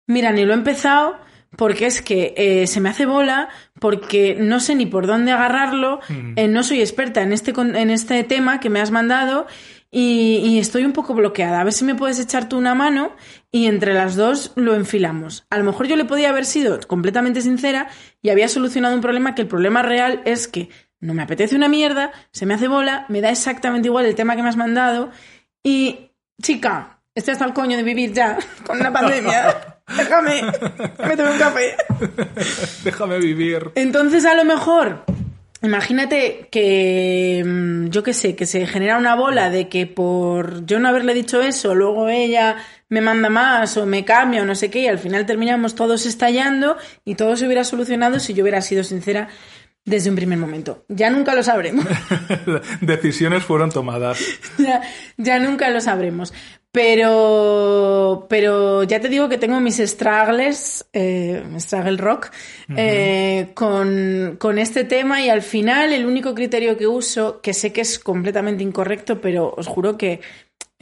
[0.08, 1.18] mira, ni lo he empezado
[1.58, 6.00] porque es que eh, se me hace bola, porque no sé ni por dónde agarrarlo,
[6.10, 6.34] Mm.
[6.38, 9.48] eh, no soy experta en este, en este tema que me has mandado
[9.92, 11.60] y, y estoy un poco bloqueada.
[11.60, 13.14] A ver si me puedes echar tú una mano
[13.52, 15.46] y entre las dos lo enfilamos.
[15.50, 17.90] A lo mejor yo le podía haber sido completamente sincera
[18.22, 20.70] y había solucionado un problema que el problema real es que
[21.02, 24.36] no me apetece una mierda, se me hace bola, me da exactamente igual el tema
[24.38, 25.10] que me has mandado
[25.64, 26.12] y,
[26.42, 29.78] chica, estoy hasta el coño de vivir ya con una pandemia.
[29.98, 30.42] Déjame,
[31.06, 31.76] me tomo un café.
[32.84, 33.72] Déjame vivir.
[33.76, 35.04] Entonces, a lo mejor,
[35.62, 40.80] imagínate que, mm, yo qué sé, que se genera una bola de que por yo
[40.80, 42.56] no haberle dicho eso, luego ella
[42.88, 46.06] me manda más o me cambia o no sé qué, y al final terminamos todos
[46.06, 49.28] estallando y todo se hubiera solucionado si yo hubiera sido sincera
[49.84, 50.86] desde un primer momento.
[50.88, 51.86] Ya nunca lo sabremos.
[52.82, 54.20] Decisiones fueron tomadas.
[54.58, 54.82] ya,
[55.18, 56.34] ya nunca lo sabremos.
[56.74, 62.32] Pero, pero ya te digo que tengo mis struggles, eh, struggle rock,
[62.78, 67.74] eh, con, con este tema y al final el único criterio que uso, que sé
[67.74, 70.22] que es completamente incorrecto, pero os juro que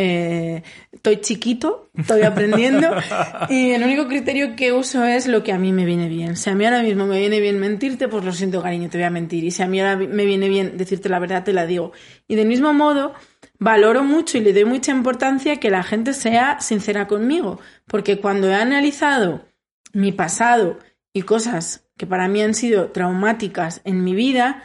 [0.01, 2.89] eh, estoy chiquito, estoy aprendiendo
[3.49, 6.37] y el único criterio que uso es lo que a mí me viene bien.
[6.37, 9.05] Si a mí ahora mismo me viene bien mentirte, pues lo siento cariño, te voy
[9.05, 9.43] a mentir.
[9.43, 11.91] Y si a mí ahora me viene bien decirte la verdad, te la digo.
[12.29, 13.13] Y del mismo modo,
[13.59, 18.49] valoro mucho y le doy mucha importancia que la gente sea sincera conmigo, porque cuando
[18.49, 19.45] he analizado
[19.93, 20.79] mi pasado
[21.13, 24.63] y cosas que para mí han sido traumáticas en mi vida,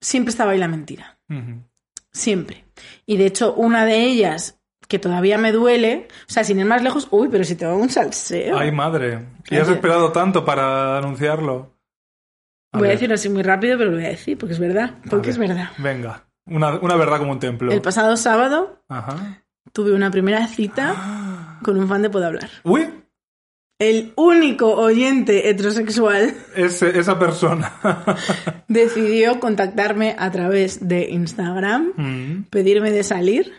[0.00, 1.18] siempre estaba ahí la mentira.
[2.12, 2.64] Siempre.
[3.04, 6.82] Y de hecho, una de ellas que todavía me duele, o sea, sin ir más
[6.82, 8.56] lejos, uy, pero si te va un salseo.
[8.56, 9.26] Ay, madre.
[9.50, 11.74] Y has esperado tanto para anunciarlo.
[12.72, 14.94] A voy a decirlo así muy rápido, pero lo voy a decir porque es verdad.
[15.04, 15.48] a Porque es ver.
[15.48, 15.70] verdad.
[15.78, 16.25] Venga.
[16.46, 17.72] Una, una verdad como un templo.
[17.72, 19.42] El pasado sábado Ajá.
[19.72, 22.48] tuve una primera cita con un fan de Puedo Hablar.
[22.64, 22.88] Uy,
[23.78, 27.72] El único oyente heterosexual ese- esa persona.
[28.68, 32.44] decidió contactarme a través de Instagram, Mm.
[32.50, 33.52] pedirme de salir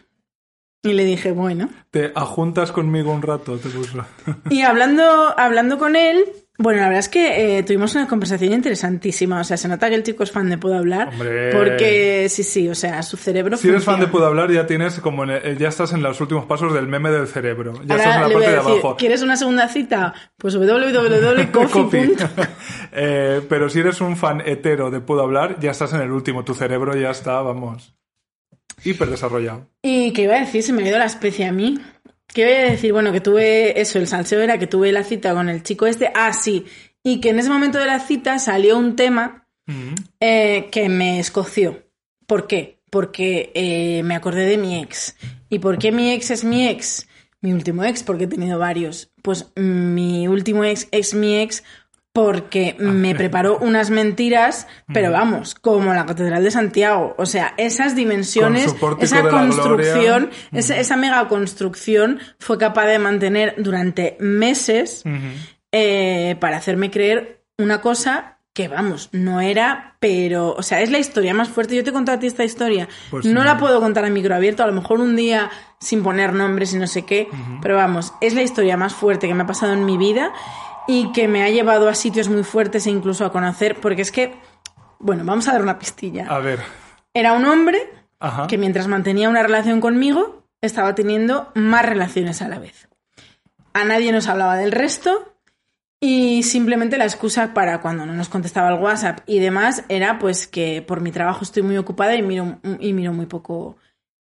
[0.83, 1.69] y le dije, bueno.
[1.91, 4.05] Te ajuntas conmigo un rato, te puso.
[4.49, 5.03] Y hablando,
[5.37, 6.23] hablando con él,
[6.57, 9.41] bueno, la verdad es que eh, tuvimos una conversación interesantísima.
[9.41, 11.09] O sea, se nota que el chico es fan de Puedo Hablar.
[11.09, 11.51] Hombre.
[11.51, 13.57] Porque sí, sí, o sea, su cerebro.
[13.57, 14.07] Si eres fan de.
[14.07, 17.11] Puedo Hablar, ya tienes como en el- ya estás en los últimos pasos del meme
[17.11, 17.73] del cerebro.
[17.85, 18.95] Ya Ahora estás en la parte de abajo.
[18.97, 20.13] ¿quieres una segunda cita?
[20.37, 22.15] Pues www.coffee.
[22.99, 26.43] Eh, pero si eres un fan hetero de Puedo Hablar, ya estás en el último.
[26.43, 27.93] Tu cerebro ya está, vamos,
[28.83, 29.67] hiper desarrollado.
[29.83, 30.63] ¿Y qué iba a decir?
[30.63, 31.79] Se me ha ido la especie a mí.
[32.33, 32.93] ¿Qué iba a decir?
[32.93, 36.11] Bueno, que tuve eso, el salseo era que tuve la cita con el chico este.
[36.13, 36.65] Ah, sí.
[37.03, 39.95] Y que en ese momento de la cita salió un tema Mm.
[40.21, 41.83] eh, que me escoció.
[42.25, 42.79] ¿Por qué?
[42.89, 45.17] Porque eh, me acordé de mi ex.
[45.49, 47.07] ¿Y por qué mi ex es mi ex?
[47.41, 49.11] Mi último ex, porque he tenido varios.
[49.21, 51.63] Pues mm, mi último ex es mi ex
[52.17, 57.13] porque me preparó unas mentiras, pero vamos, como la Catedral de Santiago.
[57.19, 60.29] O sea, esas dimensiones, esa construcción, gloria.
[60.51, 65.03] esa, esa mega construcción fue capaz de mantener durante meses
[65.71, 70.97] eh, para hacerme creer una cosa que, vamos, no era, pero, o sea, es la
[70.97, 71.75] historia más fuerte.
[71.75, 72.89] Yo te he contado a ti esta historia.
[73.11, 73.45] Pues no sí.
[73.45, 76.79] la puedo contar a micro abierto, a lo mejor un día sin poner nombres y
[76.79, 77.27] no sé qué,
[77.61, 80.33] pero vamos, es la historia más fuerte que me ha pasado en mi vida
[80.87, 84.11] y que me ha llevado a sitios muy fuertes e incluso a conocer, porque es
[84.11, 84.33] que,
[84.99, 86.27] bueno, vamos a dar una pistilla.
[86.27, 86.59] A ver.
[87.13, 88.47] Era un hombre Ajá.
[88.47, 92.87] que mientras mantenía una relación conmigo, estaba teniendo más relaciones a la vez.
[93.73, 95.33] A nadie nos hablaba del resto
[95.99, 100.47] y simplemente la excusa para cuando no nos contestaba el WhatsApp y demás era pues
[100.47, 103.77] que por mi trabajo estoy muy ocupada y miro, y miro muy poco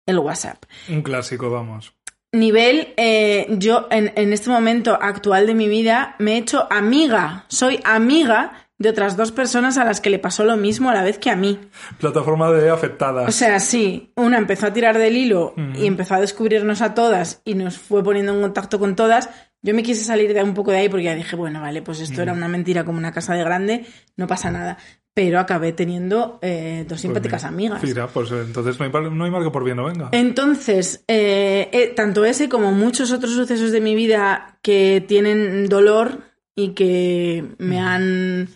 [0.06, 0.64] el WhatsApp.
[0.90, 1.94] Un clásico, vamos.
[2.34, 7.46] Nivel, eh, yo en, en este momento actual de mi vida me he hecho amiga,
[7.50, 11.04] soy amiga de otras dos personas a las que le pasó lo mismo a la
[11.04, 11.60] vez que a mí.
[12.00, 13.30] Plataforma de afectadas.
[13.30, 17.42] O sea, sí, una empezó a tirar del hilo y empezó a descubrirnos a todas
[17.46, 19.30] y nos fue poniendo en contacto con todas.
[19.62, 22.00] Yo me quise salir de un poco de ahí porque ya dije, bueno, vale, pues
[22.00, 23.86] esto era una mentira como una casa de grande,
[24.18, 24.78] no pasa nada.
[25.14, 27.84] Pero acabé teniendo eh, dos Pues simpáticas mira, amigas.
[27.84, 30.10] Mira, pues eh, entonces no hay, no hay mal que por bien no venga.
[30.14, 36.20] Entonces, eh, eh, tanto ese como muchos otros sucesos de mi vida que tienen dolor
[36.56, 38.48] y que me han,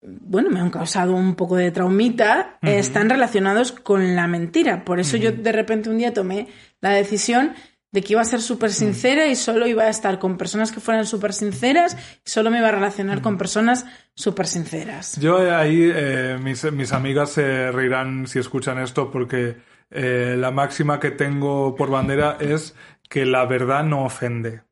[0.00, 4.86] bueno, me han causado un poco de traumita, están relacionados con la mentira.
[4.86, 6.48] Por eso yo de repente un día tomé
[6.80, 7.52] la decisión
[7.92, 10.80] de que iba a ser súper sincera y solo iba a estar con personas que
[10.80, 15.16] fueran súper sinceras y solo me iba a relacionar con personas súper sinceras.
[15.20, 19.56] Yo ahí, eh, mis, mis amigas se reirán si escuchan esto porque
[19.90, 22.76] eh, la máxima que tengo por bandera es
[23.08, 24.62] que la verdad no ofende.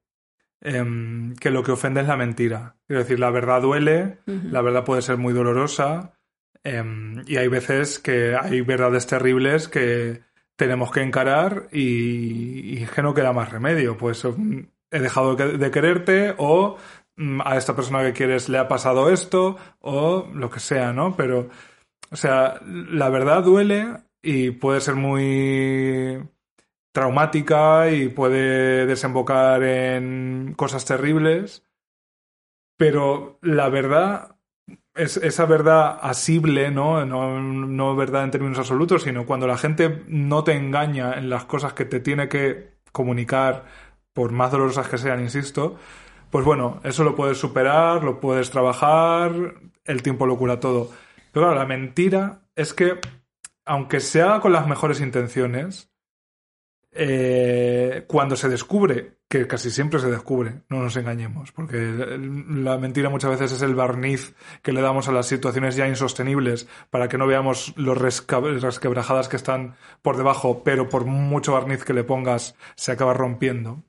[0.60, 2.76] Em, que lo que ofende es la mentira.
[2.86, 6.14] Quiero decir, la verdad duele, la verdad puede ser muy dolorosa
[6.64, 10.22] em, y hay veces que hay verdades terribles que
[10.58, 13.96] tenemos que encarar y, y es que no queda más remedio.
[13.96, 14.24] Pues
[14.90, 16.76] he dejado de de quererte o
[17.16, 21.16] mm, a esta persona que quieres le ha pasado esto o lo que sea, ¿no?
[21.16, 21.48] Pero,
[22.10, 23.86] o sea, la verdad duele
[24.20, 26.20] y puede ser muy
[26.92, 31.62] traumática y puede desembocar en cosas terribles,
[32.76, 34.37] pero la verdad
[34.98, 37.04] es esa verdad asible, ¿no?
[37.06, 37.40] ¿no?
[37.40, 41.72] No verdad en términos absolutos, sino cuando la gente no te engaña en las cosas
[41.72, 43.64] que te tiene que comunicar,
[44.12, 45.76] por más dolorosas que sean, insisto,
[46.30, 49.32] pues bueno, eso lo puedes superar, lo puedes trabajar,
[49.84, 50.90] el tiempo lo cura todo.
[51.32, 52.98] Pero claro, la mentira es que,
[53.64, 55.87] aunque sea con las mejores intenciones,
[56.92, 63.10] eh, cuando se descubre, que casi siempre se descubre, no nos engañemos, porque la mentira
[63.10, 67.18] muchas veces es el barniz que le damos a las situaciones ya insostenibles para que
[67.18, 72.56] no veamos los resquebrajadas que están por debajo, pero por mucho barniz que le pongas
[72.74, 73.84] se acaba rompiendo.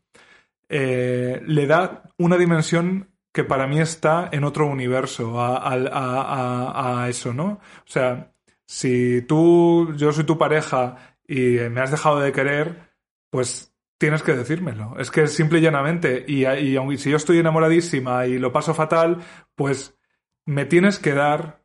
[0.67, 7.33] Eh, le da una dimensión que para mí está en otro universo a, a, eso,
[7.33, 7.45] ¿no?
[7.45, 8.33] O sea,
[8.65, 12.88] si tú, yo soy tu pareja y me has dejado de querer,
[13.29, 14.97] pues tienes que decírmelo.
[14.97, 19.17] Es que simple y llanamente, y, y si yo estoy enamoradísima y lo paso fatal,
[19.55, 19.97] pues
[20.45, 21.61] me tienes que dar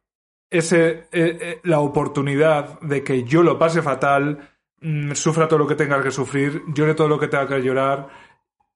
[0.51, 4.51] ese, eh, eh, la oportunidad de que yo lo pase fatal,
[4.81, 8.09] mmm, sufra todo lo que tenga que sufrir, llore todo lo que tenga que llorar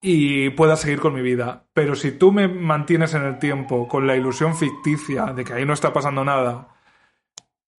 [0.01, 1.65] y pueda seguir con mi vida.
[1.73, 5.65] Pero si tú me mantienes en el tiempo con la ilusión ficticia de que ahí
[5.65, 6.69] no está pasando nada,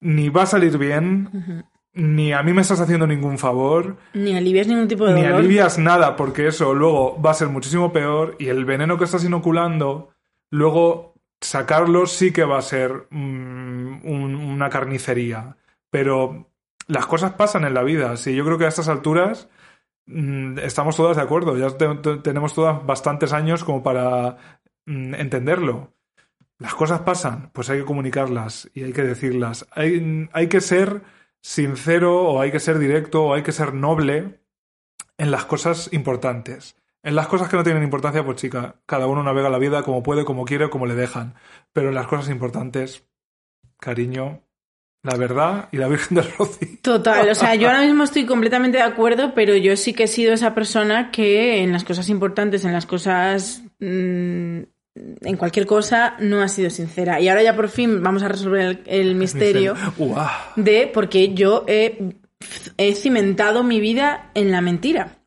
[0.01, 1.65] ni va a salir bien.
[1.93, 3.97] Ni a mí me estás haciendo ningún favor.
[4.15, 5.31] Ni alivias ningún tipo de dolor.
[5.31, 9.05] Ni alivias nada, porque eso luego va a ser muchísimo peor y el veneno que
[9.05, 10.11] estás inoculando,
[10.51, 15.57] luego sacarlo sí que va a ser mmm, un, una carnicería.
[15.91, 16.51] Pero
[16.87, 18.17] las cosas pasan en la vida.
[18.17, 19.49] Sí, yo creo que a estas alturas
[20.13, 24.37] Mm, estamos todas de acuerdo, ya te, te, tenemos todas bastantes años como para
[24.87, 25.95] mm, entenderlo.
[26.59, 29.67] Las cosas pasan, pues hay que comunicarlas y hay que decirlas.
[29.73, 31.03] Hay, hay que ser
[31.43, 34.41] sincero o hay que ser directo o hay que ser noble
[35.19, 36.77] en las cosas importantes.
[37.03, 40.03] En las cosas que no tienen importancia, pues chica, cada uno navega la vida como
[40.03, 41.35] puede, como quiere, como le dejan.
[41.73, 43.07] Pero en las cosas importantes,
[43.79, 44.43] cariño,
[45.03, 46.79] la verdad y la Virgen del Rocío.
[46.83, 50.09] Total, o sea, yo ahora mismo estoy completamente de acuerdo, pero yo sí que he
[50.09, 53.63] sido esa persona que en las cosas importantes, en las cosas.
[53.79, 54.61] Mmm,
[55.21, 57.21] en cualquier cosa, no ha sido sincera.
[57.21, 59.75] Y ahora ya por fin vamos a resolver el, el misterio
[60.57, 62.15] de por qué yo he,
[62.77, 65.19] he cimentado mi vida en la mentira.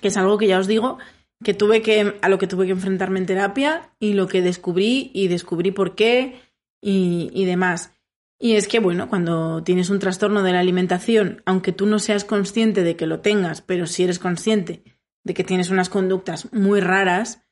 [0.00, 0.98] Que es algo que ya os digo
[1.42, 2.18] que tuve que.
[2.20, 5.94] a lo que tuve que enfrentarme en terapia y lo que descubrí y descubrí por
[5.94, 6.40] qué
[6.80, 7.92] y, y demás.
[8.40, 12.24] Y es que, bueno, cuando tienes un trastorno de la alimentación, aunque tú no seas
[12.24, 14.84] consciente de que lo tengas, pero si eres consciente
[15.24, 17.42] de que tienes unas conductas muy raras,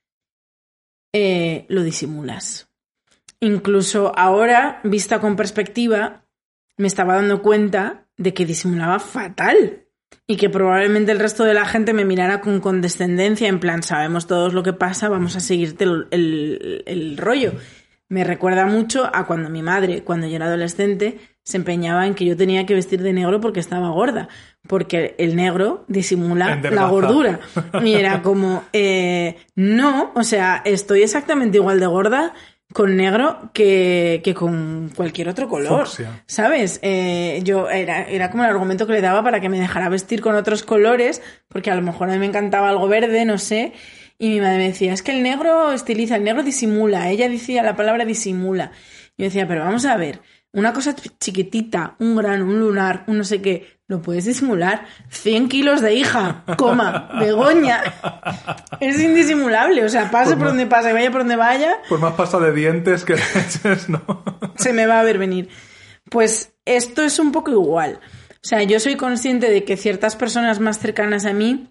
[1.18, 2.68] eh, lo disimulas.
[3.40, 6.26] Incluso ahora, vista con perspectiva,
[6.76, 9.86] me estaba dando cuenta de que disimulaba fatal
[10.26, 14.26] y que probablemente el resto de la gente me mirara con condescendencia, en plan, sabemos
[14.26, 17.54] todos lo que pasa, vamos a seguirte el, rollo.
[18.09, 22.24] Me recuerda mucho a cuando mi madre, cuando yo era adolescente, se empeñaba en que
[22.24, 24.28] yo tenía que vestir de negro porque estaba gorda,
[24.68, 27.40] porque el negro disimula la gordura.
[27.84, 32.34] Y era como, eh, no, o sea, estoy exactamente igual de gorda
[32.72, 35.88] con negro que, que con cualquier otro color.
[36.26, 36.78] ¿sabes?
[36.82, 40.20] Eh, yo era, era como el argumento que le daba para que me dejara vestir
[40.20, 43.72] con otros colores, porque a lo mejor a mí me encantaba algo verde, no sé,
[44.18, 47.10] y mi madre me decía, es que el negro estiliza, el negro disimula.
[47.10, 48.72] Ella decía la palabra disimula.
[49.18, 50.20] Yo decía, pero vamos a ver,
[50.52, 54.86] una cosa chiquitita, un grano, un lunar, un no sé qué, lo puedes disimular.
[55.10, 57.82] 100 kilos de hija, coma, Begoña.
[58.80, 61.76] Es indisimulable, o sea, pase por, por donde pase, vaya por donde vaya.
[61.88, 64.24] Por más pasta de dientes que eches, ¿no?
[64.56, 65.48] Se me va a ver venir.
[66.10, 68.00] Pues esto es un poco igual.
[68.32, 71.68] O sea, yo soy consciente de que ciertas personas más cercanas a mí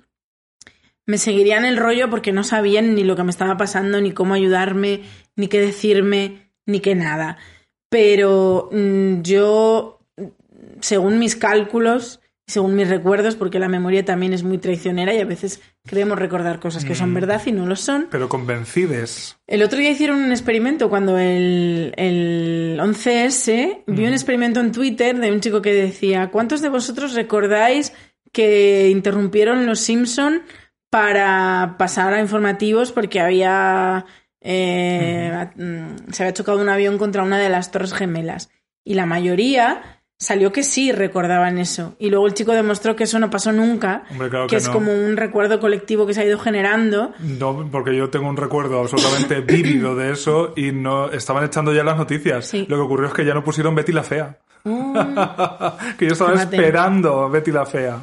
[1.05, 4.33] me seguirían el rollo porque no sabían ni lo que me estaba pasando, ni cómo
[4.33, 5.01] ayudarme,
[5.35, 7.37] ni qué decirme, ni qué nada.
[7.89, 9.99] Pero mmm, yo,
[10.79, 15.25] según mis cálculos, según mis recuerdos, porque la memoria también es muy traicionera y a
[15.25, 18.07] veces creemos recordar cosas que son verdad y no lo son.
[18.11, 19.37] Pero convencides.
[19.47, 23.95] El otro día hicieron un experimento cuando el, el 11S mm.
[23.95, 27.93] vi un experimento en Twitter de un chico que decía, ¿cuántos de vosotros recordáis
[28.31, 30.43] que interrumpieron los Simpson
[30.95, 34.05] para pasar a informativos porque había
[34.39, 36.13] eh, uh -huh.
[36.13, 38.49] se había chocado un avión contra una de las torres gemelas
[38.85, 41.97] y la mayoría salió que sí recordaban eso.
[41.99, 44.67] Y luego el chico demostró que eso no pasó nunca, Hombre, claro que, que es
[44.67, 44.73] no.
[44.73, 47.11] como un recuerdo colectivo que se ha ido generando.
[47.19, 51.83] No, porque yo tengo un recuerdo absolutamente vívido de eso y no estaban echando ya
[51.83, 52.45] las noticias.
[52.45, 52.65] Sí.
[52.69, 54.37] Lo que ocurrió es que ya no pusieron Betty la fea.
[55.99, 57.99] que yo estaba esperando Betty la fea.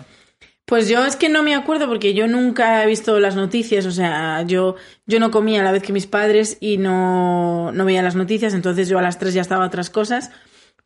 [0.65, 3.91] Pues yo es que no me acuerdo porque yo nunca he visto las noticias, o
[3.91, 8.03] sea, yo, yo no comía a la vez que mis padres y no, no veía
[8.03, 10.31] las noticias, entonces yo a las tres ya estaba a otras cosas.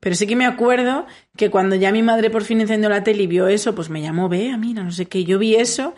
[0.01, 1.07] Pero sí que me acuerdo
[1.37, 4.03] que cuando ya mi madre por fin encendió la tele y vio eso, pues me
[4.03, 5.95] llamó, vea, mira, no sé qué, yo vi eso,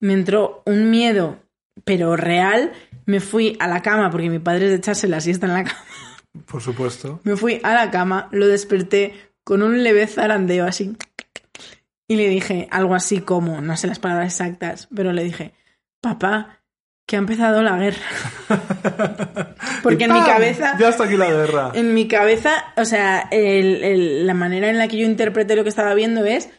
[0.00, 1.38] me entró un miedo,
[1.84, 2.72] pero real,
[3.06, 5.64] me fui a la cama, porque mi padre es de echarse la siesta en la
[5.64, 5.84] cama,
[6.46, 7.20] Por supuesto.
[7.24, 9.14] me fui a la cama, lo desperté
[9.44, 10.96] con un leve zarandeo así.
[12.08, 15.54] Y le dije algo así como, no sé las palabras exactas, pero le dije,
[16.00, 16.58] papá,
[17.06, 18.02] que ha empezado la guerra.
[19.82, 21.70] Porque en mi cabeza, Ya está aquí la guerra.
[21.74, 25.62] en mi cabeza, o sea, el- el- la manera en la que yo interpreté lo
[25.62, 26.50] que estaba viendo es,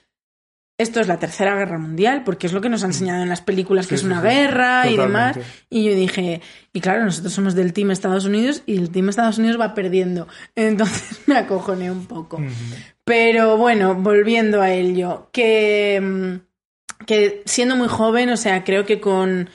[0.79, 3.41] esto es la tercera guerra mundial, porque es lo que nos han enseñado en las
[3.41, 4.27] películas, que es sí, una sí.
[4.27, 5.37] guerra y demás.
[5.69, 6.41] Y yo dije,
[6.73, 10.27] y claro, nosotros somos del Team Estados Unidos y el Team Estados Unidos va perdiendo.
[10.55, 12.41] Entonces me acojoné un poco.
[13.05, 19.01] Pero bueno, volviendo a ello, que, mm, que siendo muy joven, o sea, creo que
[19.01, 19.49] con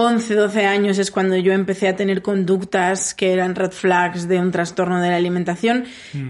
[0.00, 4.38] 11, 12 años es cuando yo empecé a tener conductas que eran red flags de
[4.38, 5.86] un trastorno de la alimentación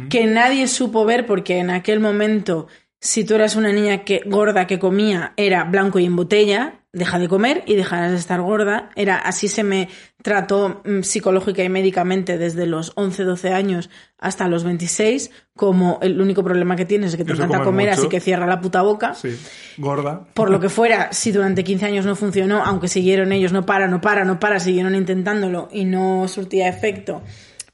[0.09, 4.67] que nadie supo ver porque en aquel momento, si tú eras una niña que, gorda
[4.67, 8.91] que comía, era blanco y en botella, deja de comer y dejarás de estar gorda.
[8.97, 9.89] Era así se me
[10.23, 16.21] trató mm, psicológica y médicamente desde los 11, 12 años hasta los 26, como el
[16.21, 18.01] único problema que tienes es que te Eso encanta comer comer, mucho.
[18.01, 19.15] así que cierra la puta boca.
[19.15, 19.39] Sí.
[19.77, 20.27] Gorda.
[20.35, 23.87] Por lo que fuera, si durante 15 años no funcionó, aunque siguieron ellos, no para,
[23.87, 27.23] no para, no para, siguieron intentándolo y no surtía efecto,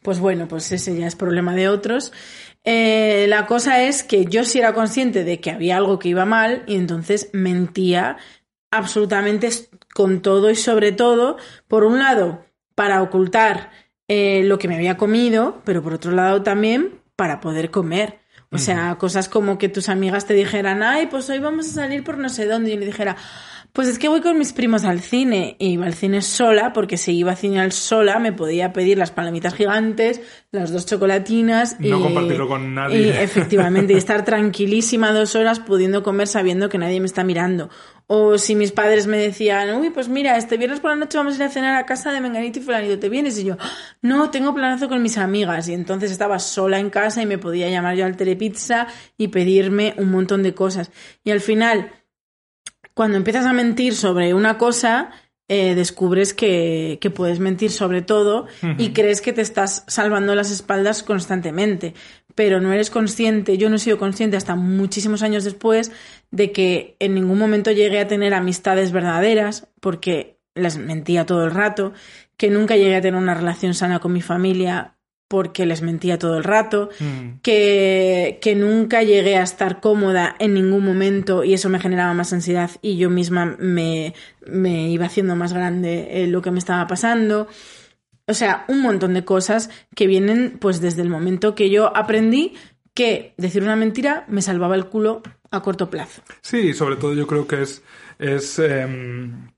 [0.03, 2.13] pues bueno, pues ese ya es problema de otros.
[2.65, 6.25] Eh, la cosa es que yo sí era consciente de que había algo que iba
[6.25, 8.17] mal y entonces mentía
[8.77, 9.51] absolutamente
[9.95, 11.37] con todo y sobre todo,
[11.69, 12.45] por un lado,
[12.75, 13.71] para ocultar
[14.09, 18.19] eh, lo que me había comido, pero por otro lado también para poder comer.
[18.51, 22.05] O sea, cosas como que tus amigas te dijeran, ay, pues hoy vamos a salir
[22.05, 23.17] por no sé dónde, y yo le dijera,
[23.73, 26.97] pues es que voy con mis primos al cine, y iba al cine sola, porque
[26.97, 30.21] si iba al cine al sola me podía pedir las palomitas gigantes,
[30.53, 33.01] las dos chocolatinas, No y, compartirlo con nadie.
[33.01, 37.71] y efectivamente, y estar tranquilísima dos horas pudiendo comer sabiendo que nadie me está mirando.
[38.07, 41.35] O si mis padres me decían, uy, pues mira, este viernes por la noche vamos
[41.35, 43.39] a ir a cenar a casa de Menganito y Fulanito, ¿te vienes?
[43.39, 43.57] Y yo,
[44.03, 45.69] no, tengo planazo con mis amigas.
[45.69, 49.95] Y entonces estaba sola en casa y me podía llamar yo al Telepizza y pedirme
[49.97, 50.91] un montón de cosas.
[51.25, 51.93] Y al final,
[52.93, 55.11] cuando empiezas a mentir sobre una cosa,
[55.47, 58.47] eh, descubres que, que puedes mentir sobre todo
[58.79, 61.93] y crees que te estás salvando las espaldas constantemente.
[62.35, 65.93] Pero no eres consciente, yo no he sido consciente hasta muchísimos años después
[66.35, 71.53] de que en ningún momento llegué a tener amistades verdaderas, porque les mentía todo el
[71.53, 71.93] rato,
[72.37, 74.97] que nunca llegué a tener una relación sana con mi familia
[75.29, 77.41] porque les mentía todo el rato, Mm.
[77.41, 82.33] que, que nunca llegué a estar cómoda en ningún momento y eso me generaba más
[82.33, 84.13] ansiedad y yo misma me,
[84.45, 87.47] me iba haciendo más grande eh, lo que me estaba pasando.
[88.27, 92.55] O sea, un montón de cosas que vienen pues desde el momento que yo aprendí
[92.93, 95.23] que decir una mentira me salvaba el culo
[95.57, 96.23] a corto plazo.
[96.43, 97.83] Sí, sobre todo yo creo que es,
[98.19, 99.53] es em,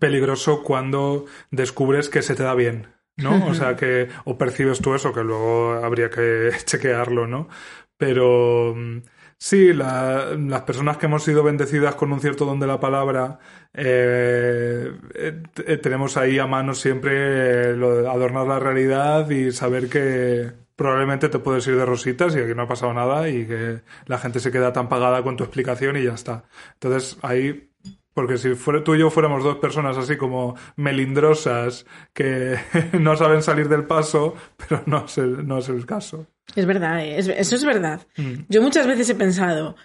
[0.00, 3.46] peligroso cuando descubres que se te da bien, ¿no?
[3.46, 7.48] O sea, que o percibes tú eso, que luego habría que chequearlo, ¿no?
[7.96, 8.98] Pero mm,
[9.38, 13.38] sí, la- las personas que hemos sido bendecidas con un cierto don de la palabra,
[13.74, 19.88] eh, eh, tenemos ahí a mano siempre eh, lo de adornar la realidad y saber
[19.88, 23.80] que probablemente te puedes ir de rositas y que no ha pasado nada y que
[24.06, 26.44] la gente se queda tan pagada con tu explicación y ya está.
[26.74, 27.70] Entonces ahí
[28.14, 32.56] porque si fuera, tú y yo fuéramos dos personas así como melindrosas que
[32.98, 36.26] no saben salir del paso, pero no es el, no es el caso.
[36.54, 38.06] Es verdad, eh, es- eso es verdad.
[38.16, 38.34] Mm.
[38.48, 39.76] Yo muchas veces he pensado,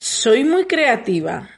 [0.00, 1.48] soy muy creativa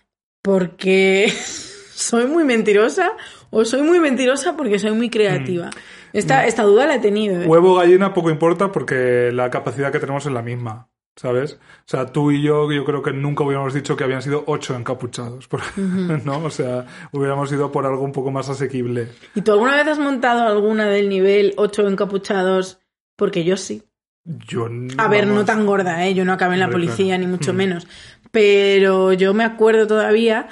[0.43, 1.29] porque
[1.95, 3.13] soy muy mentirosa
[3.51, 5.71] o soy muy mentirosa porque soy muy creativa.
[6.13, 7.41] Esta, esta duda la he tenido.
[7.43, 7.47] ¿eh?
[7.47, 11.55] Huevo gallina poco importa porque la capacidad que tenemos es la misma, ¿sabes?
[11.55, 14.75] O sea, tú y yo, yo creo que nunca hubiéramos dicho que habían sido ocho
[14.77, 15.61] encapuchados, por-
[16.25, 16.45] ¿no?
[16.45, 19.09] O sea, hubiéramos ido por algo un poco más asequible.
[19.35, 22.81] ¿Y tú alguna vez has montado alguna del nivel 8 encapuchados?
[23.17, 23.83] Porque yo sí.
[24.25, 26.15] Yo, A ver, no tan gorda, ¿eh?
[26.15, 27.21] Yo no acabé en la Hombre, policía, claro.
[27.25, 27.57] ni mucho Mm.
[27.57, 27.87] menos.
[28.31, 30.49] Pero yo me acuerdo todavía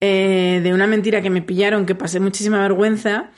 [0.00, 3.30] eh, de una mentira que me pillaron, que pasé muchísima vergüenza.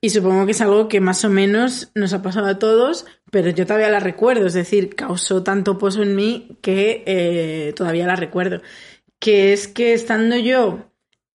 [0.00, 3.50] Y supongo que es algo que más o menos nos ha pasado a todos pero
[3.50, 8.16] yo todavía la recuerdo, es decir, causó tanto pozo en mí que eh, todavía la
[8.16, 8.62] recuerdo.
[9.18, 10.90] Que es que estando yo,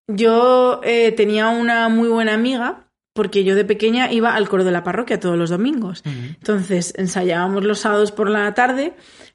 [0.07, 4.71] yo eh, tenía una muy buena amiga, porque yo de pequeña iba al coro de
[4.71, 6.03] la parroquia todos los domingos.
[6.05, 8.95] Entonces ensayábamos los sábados por la tarde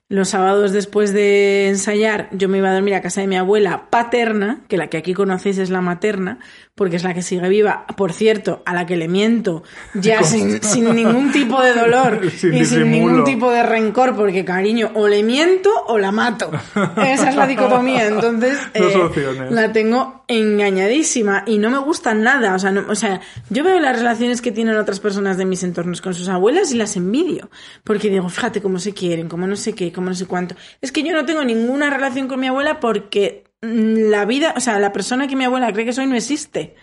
[0.10, 3.88] los sábados después de ensayar, yo me iba a dormir a casa de mi abuela
[3.90, 6.40] paterna, que la que aquí conocéis es la materna,
[6.76, 10.64] porque es la que sigue viva, por cierto, a la que le miento, ya sin,
[10.64, 12.22] sin, ningún tipo de dolor
[12.54, 16.52] y sin ningún tipo de rencor, porque cariño, o le miento o la mato.
[17.06, 18.08] Esa es la dicotomía.
[18.08, 22.56] Entonces, eh, la tengo engañadísima y no me gusta nada.
[22.56, 26.02] O sea, o sea, yo veo las relaciones que tienen otras personas de mis entornos
[26.02, 27.50] con sus abuelas y las envidio,
[27.84, 30.56] porque digo, fíjate cómo se quieren, cómo no sé qué como no sé cuánto.
[30.82, 34.80] Es que yo no tengo ninguna relación con mi abuela porque la vida, o sea,
[34.80, 36.76] la persona que mi abuela cree que soy no existe.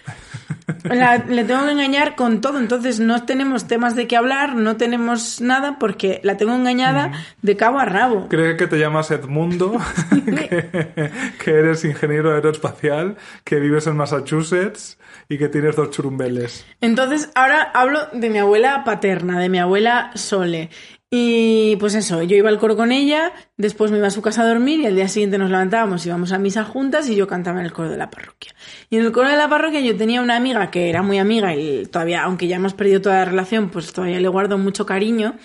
[1.28, 5.40] Le tengo que engañar con todo, entonces no tenemos temas de qué hablar, no tenemos
[5.40, 8.28] nada porque la tengo engañada de cabo a rabo.
[8.28, 9.78] Cree que te llamas Edmundo,
[10.24, 11.10] que,
[11.42, 16.66] que, eres ingeniero aeroespacial, que vives en Massachusetts y que tienes dos churumbeles.
[16.80, 20.70] Entonces, ahora hablo de mi abuela paterna, de mi abuela Sole.
[21.10, 24.42] Y pues eso, yo iba al coro con ella, después me iba a su casa
[24.42, 27.60] a dormir y al día siguiente nos levantábamos, íbamos a misa juntas y yo cantaba
[27.60, 28.54] en el coro de la parroquia.
[28.90, 31.54] Y en el coro de la parroquia yo tenía una amiga que era muy amiga
[31.54, 35.36] y todavía, aunque ya hemos perdido toda la relación, pues todavía le guardo mucho cariño.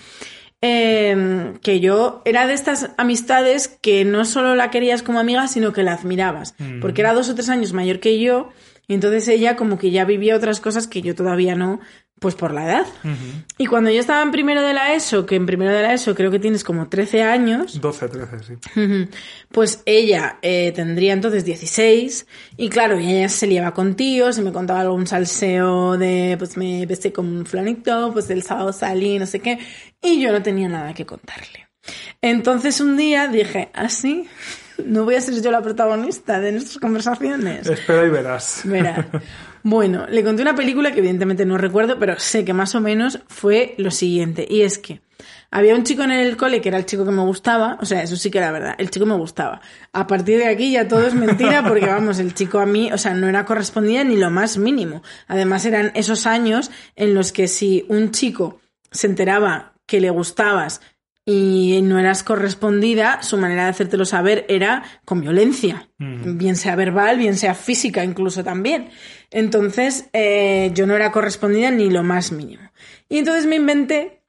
[0.62, 5.72] Em, que yo era de estas amistades que no solo la querías como amiga, sino
[5.72, 6.80] que la admirabas, mm.
[6.80, 8.50] porque era dos o tres años mayor que yo
[8.90, 11.78] y entonces ella como que ya vivía otras cosas que yo todavía no,
[12.20, 12.86] pues por la edad.
[13.56, 16.14] Y cuando yo estaba en primero de la ESO, que en primero de la ESO
[16.14, 17.80] creo que tienes como 13 años.
[17.80, 19.08] 12, 13, sí.
[19.50, 22.26] Pues ella eh, tendría entonces 16.
[22.58, 26.84] Y claro, ella se liaba con tíos y me contaba algún salseo de, pues me
[26.84, 29.58] besé con un flanito, pues el sábado salí, no sé qué.
[30.02, 31.68] Y yo no tenía nada que contarle.
[32.20, 36.78] Entonces un día dije, así, ¿Ah, no voy a ser yo la protagonista de nuestras
[36.78, 37.66] conversaciones.
[37.66, 38.60] Espera y verás.
[38.64, 39.06] Verás.
[39.62, 43.20] Bueno, le conté una película que evidentemente no recuerdo, pero sé que más o menos
[43.28, 44.46] fue lo siguiente.
[44.48, 45.00] Y es que
[45.50, 48.02] había un chico en el cole que era el chico que me gustaba, o sea,
[48.02, 49.60] eso sí que era verdad, el chico me gustaba.
[49.92, 52.98] A partir de aquí ya todo es mentira porque vamos, el chico a mí, o
[52.98, 55.02] sea, no era correspondida ni lo más mínimo.
[55.26, 60.80] Además eran esos años en los que si un chico se enteraba que le gustabas
[61.26, 67.18] y no eras correspondida, su manera de hacértelo saber era con violencia, bien sea verbal,
[67.18, 68.90] bien sea física incluso también.
[69.30, 72.70] Entonces eh, yo no era correspondida ni lo más mínimo.
[73.08, 74.20] Y entonces me inventé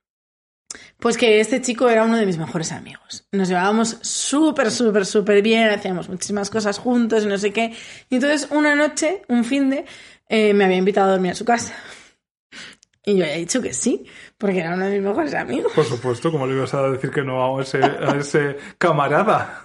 [1.01, 3.27] pues que este chico era uno de mis mejores amigos.
[3.31, 7.73] Nos llevábamos súper, súper, súper bien, hacíamos muchísimas cosas juntos y no sé qué.
[8.09, 9.85] Y entonces una noche, un fin de,
[10.29, 11.75] eh, me había invitado a dormir a su casa.
[13.03, 14.05] Y yo había dicho que sí,
[14.41, 15.71] porque era uno de mis mejores amigos.
[15.73, 19.63] Por supuesto, como le ibas a decir que no a ese, a ese camarada?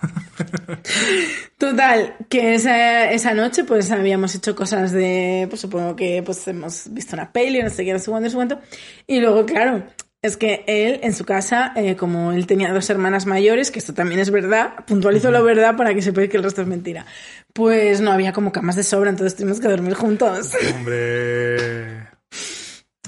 [1.58, 6.92] Total, que esa, esa noche pues habíamos hecho cosas de, pues supongo que pues hemos
[6.92, 8.60] visto una peli, no sé qué, no sé cuánto, no sé cuánto.
[9.06, 9.82] Y luego, claro,
[10.20, 13.94] es que él en su casa, eh, como él tenía dos hermanas mayores, que esto
[13.94, 17.06] también es verdad, puntualizo la verdad para que sepáis que el resto es mentira,
[17.54, 20.52] pues no había como camas de sobra, entonces tuvimos que dormir juntos.
[20.74, 22.05] Hombre...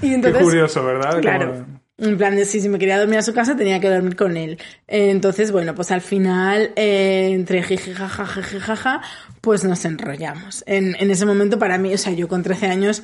[0.00, 1.20] Qué curioso, ¿verdad?
[1.20, 1.66] Claro.
[1.98, 4.58] En plan de si, me quería dormir a su casa tenía que dormir con él.
[4.86, 9.02] Entonces, bueno, pues al final, eh, entre jiji, jaja, jaja,
[9.40, 10.62] pues nos enrollamos.
[10.66, 13.02] En, en ese momento para mí, o sea, yo con 13 años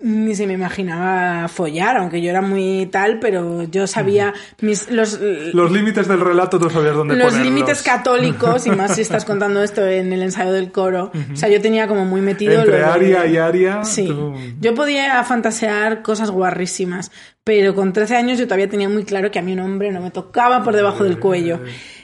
[0.00, 5.20] ni se me imaginaba follar, aunque yo era muy tal, pero yo sabía mis, los...
[5.52, 9.62] Los límites del relato tú sabías dónde Los límites católicos, y más si estás contando
[9.62, 11.12] esto en el ensayo del coro.
[11.32, 12.60] O sea, yo tenía como muy metido...
[12.60, 13.84] Entre aria y aria...
[13.84, 14.12] Sí.
[14.60, 17.12] Yo podía fantasear cosas guarrísimas,
[17.44, 20.00] pero con 13 años yo todavía tenía muy claro que a mí un hombre no
[20.00, 21.60] me tocaba por debajo del cuello.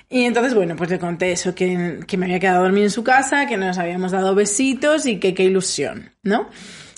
[0.09, 2.91] Y entonces, bueno, pues le conté eso, que, que me había quedado a dormir en
[2.91, 6.49] su casa, que nos habíamos dado besitos y que qué ilusión, ¿no?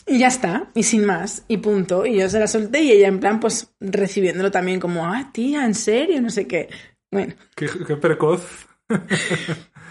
[0.07, 2.05] Y ya está, y sin más, y punto.
[2.07, 5.65] Y yo se la solté y ella en plan, pues recibiéndolo también como, ah, tía,
[5.65, 6.69] en serio, no sé qué.
[7.11, 7.35] Bueno.
[7.55, 8.67] Qué, precoz.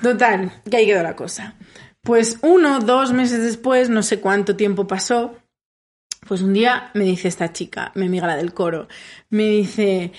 [0.01, 1.55] Total, que ahí quedó la cosa.
[2.01, 5.37] Pues uno, dos meses después, no sé cuánto tiempo pasó,
[6.27, 8.87] pues un día me dice esta chica, mi amiga la del coro,
[9.29, 10.11] me dice,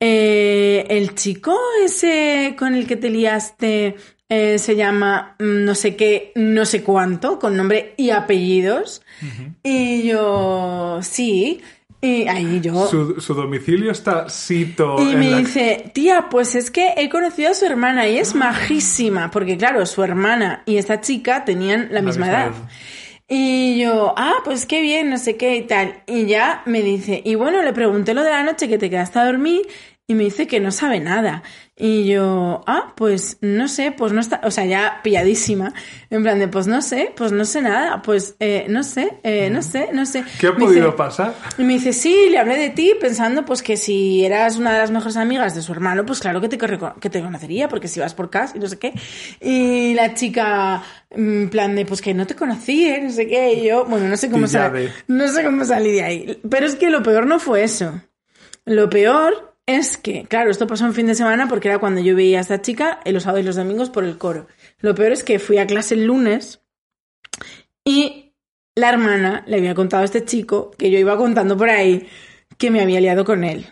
[0.00, 3.96] eh, el chico ese con el que te liaste
[4.30, 9.02] eh, se llama mm, no sé qué, no sé cuánto, con nombre y apellidos.
[9.62, 11.60] Y yo, sí.
[12.00, 12.86] Y ahí yo.
[12.86, 14.96] Su, domicilio está Sito.
[15.00, 19.30] Y me dice, tía, pues es que he conocido a su hermana y es majísima.
[19.30, 22.52] Porque, claro, su hermana y esta chica tenían la, misma, edad.
[23.28, 26.02] Y yo, ah, pues qué bien, no sé qué y tal.
[26.06, 29.18] Y ya me dice, y bueno, le pregunté lo de la noche que te quedaste
[29.18, 29.66] a dormir
[30.10, 31.42] y me dice que no sabe nada.
[31.80, 35.72] Y yo, ah, pues no sé, pues no está, o sea, ya pilladísima,
[36.10, 39.48] en plan de, pues no sé, pues no sé nada, pues eh, no sé, eh,
[39.50, 40.24] no sé, no sé.
[40.40, 41.34] ¿Qué ha Me podido dice- pasar?
[41.56, 44.78] y me dice, sí, le hablé de ti pensando pues que si eras una de
[44.80, 48.00] las mejores amigas de su hermano, pues claro que te, que te conocería, porque si
[48.00, 48.92] vas por casa y no sé qué.
[49.40, 53.00] Y la chica, en plan de, pues que no te conocí, ¿eh?
[53.04, 53.52] no sé qué.
[53.52, 56.40] Y yo, bueno, no sé cómo salí, no sé cómo salí de ahí.
[56.50, 58.00] Pero es que lo peor no fue eso.
[58.64, 62.16] Lo peor es que, claro, esto pasó en fin de semana porque era cuando yo
[62.16, 64.46] veía a esta chica en los sábados y los domingos por el coro.
[64.80, 66.62] Lo peor es que fui a clase el lunes
[67.84, 68.32] y
[68.74, 72.08] la hermana le había contado a este chico que yo iba contando por ahí
[72.56, 73.66] que me había liado con él.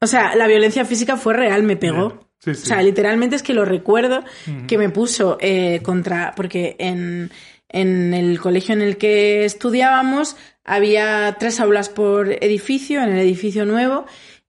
[0.00, 2.08] O sea, la violencia física fue real, me pegó.
[2.08, 2.20] Bien.
[2.38, 2.62] Sí, sí.
[2.62, 4.22] O sea, literalmente es que lo recuerdo
[4.68, 6.34] que me puso eh, contra.
[6.36, 7.32] Porque en,
[7.68, 13.64] en el colegio en el que estudiábamos había tres aulas por edificio, en el edificio
[13.64, 14.06] nuevo,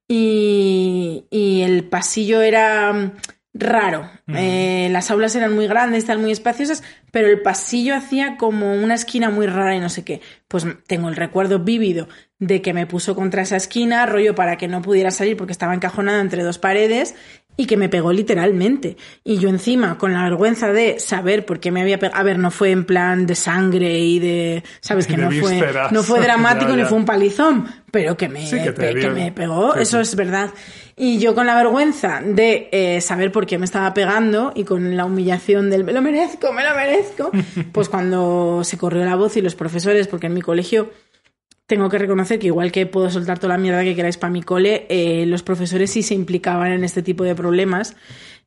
[0.07, 3.11] y, y el pasillo era mm,
[3.53, 4.09] raro.
[4.27, 8.95] Eh, las aulas eran muy grandes, están muy espaciosas, pero el pasillo hacía como una
[8.95, 10.21] esquina muy rara y no sé qué.
[10.47, 12.07] Pues tengo el recuerdo vívido
[12.39, 15.73] de que me puso contra esa esquina, rollo para que no pudiera salir porque estaba
[15.73, 17.15] encajonada entre dos paredes
[17.57, 18.95] y que me pegó literalmente.
[19.23, 22.19] Y yo encima, con la vergüenza de saber por qué me había pegado.
[22.19, 24.63] A ver, no fue en plan de sangre y de.
[24.79, 25.07] ¿Sabes?
[25.07, 28.45] Que De no fue, no fue dramático Ya, ni fue un palizón, pero que me,
[28.45, 30.01] Sí, que pe- me pegó, sí, eso sí.
[30.03, 30.51] es verdad.
[30.99, 34.97] Y yo con la vergüenza de eh, saber por qué me estaba pegando y con
[34.97, 37.31] la humillación del me lo merezco, me lo merezco,
[37.71, 40.89] pues cuando se corrió la voz y los profesores, porque en mi colegio
[41.67, 44.41] tengo que reconocer que igual que puedo soltar toda la mierda que queráis para mi
[44.41, 47.95] cole, eh, los profesores sí se implicaban en este tipo de problemas.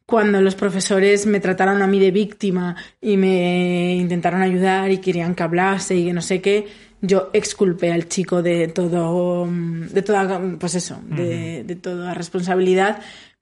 [0.06, 5.34] Cuando los profesores me trataron a mí de víctima y me intentaron ayudar y querían
[5.34, 6.66] que hablase y que no sé qué,
[7.02, 13.00] yo exculpé al chico de todo, mm, de toda, pues eso, de, de toda responsabilidad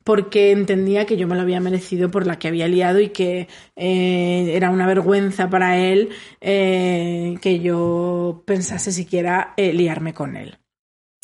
[0.09, 3.47] porque entendía que yo me lo había merecido por la que había liado y que
[3.77, 6.09] eh, era una vergüenza para él
[6.41, 10.57] eh, que yo pensase siquiera eh, liarme con él.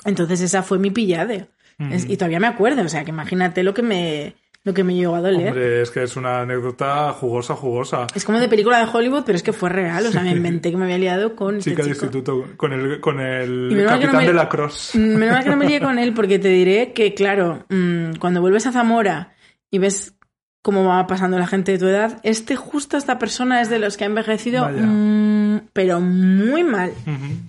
[0.04, 1.48] Entonces esa fue mi pillade.
[1.92, 4.34] Es- y todavía me acuerdo, o sea, que imagínate lo que me,
[4.64, 5.48] lo que me llegó a doler.
[5.48, 8.06] Hombre, es que es una anécdota jugosa, jugosa.
[8.14, 10.06] Es como de película de Hollywood, pero es que fue real.
[10.06, 12.06] O sea, me inventé que me había liado con este Chica de chico.
[12.06, 14.92] instituto con el, con el no capitán me- de la Cross.
[14.94, 18.14] Mm, Menos mal que no me lié con él, porque te diré que, claro, mm,
[18.18, 19.34] cuando vuelves a Zamora
[19.70, 20.14] y ves
[20.62, 23.98] cómo va pasando la gente de tu edad, este justo esta persona es de los
[23.98, 26.92] que ha envejecido, mm, pero muy mal.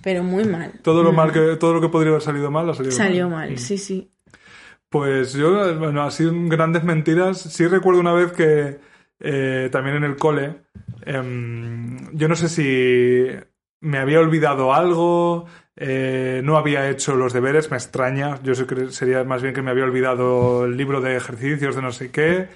[0.02, 0.72] Pero muy mal.
[0.82, 3.48] Todo lo mal que, todo lo que podría haber salido mal ha salido, Salió mal.
[3.48, 4.10] mal, sí, sí.
[4.88, 8.78] Pues yo, bueno, así grandes mentiras, sí recuerdo una vez que
[9.20, 10.62] eh, también en el cole,
[11.02, 13.26] em, yo no sé si
[13.80, 19.42] me había olvidado algo, eh, no había hecho los deberes, me extraña, yo sería más
[19.42, 22.48] bien que me había olvidado el libro de ejercicios de no sé qué,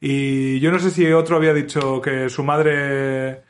[0.00, 3.47] y yo no sé si otro había dicho que su madre...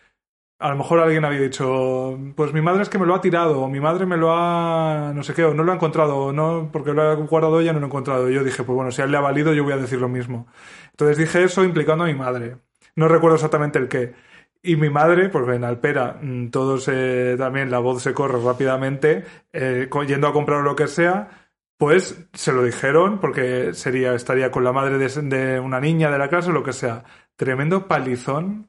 [0.60, 3.60] A lo mejor alguien había dicho, pues mi madre es que me lo ha tirado,
[3.60, 6.32] o mi madre me lo ha, no sé qué, o no lo ha encontrado, o
[6.32, 8.28] no, porque lo ha guardado ella no lo ha encontrado.
[8.28, 10.08] Yo dije, pues bueno, si a él le ha valido, yo voy a decir lo
[10.08, 10.48] mismo.
[10.90, 12.56] Entonces dije eso implicando a mi madre.
[12.96, 14.14] No recuerdo exactamente el qué.
[14.62, 19.24] Y mi madre, pues en Alpera, mm, todos eh, también la voz se corre rápidamente,
[19.52, 21.30] eh, yendo a comprar lo que sea,
[21.76, 26.18] pues se lo dijeron, porque sería, estaría con la madre de, de una niña de
[26.18, 27.04] la clase o lo que sea.
[27.36, 28.68] Tremendo palizón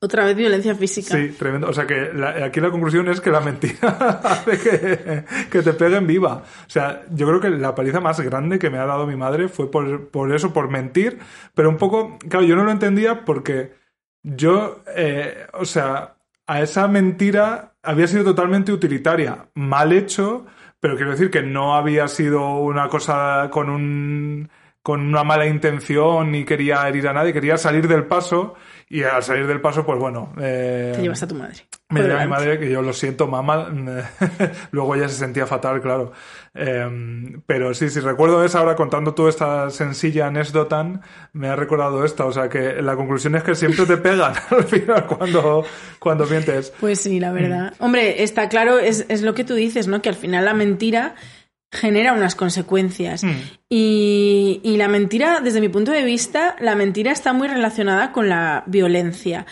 [0.00, 1.16] Otra vez violencia física.
[1.16, 1.68] Sí, tremendo.
[1.68, 3.88] O sea que la- aquí la conclusión es que la mentira
[4.22, 6.34] hace que, que te peguen viva.
[6.66, 9.48] O sea, yo creo que la paliza más grande que me ha dado mi madre
[9.48, 11.18] fue por, por eso, por mentir.
[11.54, 13.72] Pero un poco, claro, yo no lo entendía porque
[14.22, 16.14] yo, eh, o sea,
[16.46, 19.48] a esa mentira había sido totalmente utilitaria.
[19.54, 20.46] Mal hecho,
[20.78, 24.48] pero quiero decir que no había sido una cosa con un
[24.80, 28.54] con una mala intención ni quería herir a nadie, quería salir del paso
[28.90, 31.56] y al salir del paso, pues bueno, eh, Te llevas a tu madre.
[31.90, 33.68] me dio a mi madre que yo lo siento, mamá.
[34.70, 36.12] Luego ella se sentía fatal, claro.
[36.54, 41.00] Eh, pero sí, sí, recuerdo esa ahora contando toda esta sencilla anécdota,
[41.32, 42.24] me ha recordado esta.
[42.24, 45.64] O sea que la conclusión es que siempre te pegan al final cuando,
[45.98, 46.72] cuando mientes.
[46.80, 47.34] Pues sí, la Mm.
[47.34, 47.74] verdad.
[47.78, 50.00] Hombre, está claro, es, es lo que tú dices, ¿no?
[50.02, 51.14] Que al final la mentira
[51.70, 53.24] genera unas consecuencias.
[53.24, 53.36] Mm.
[53.68, 58.28] Y, y la mentira, desde mi punto de vista, la mentira está muy relacionada con
[58.28, 59.46] la violencia.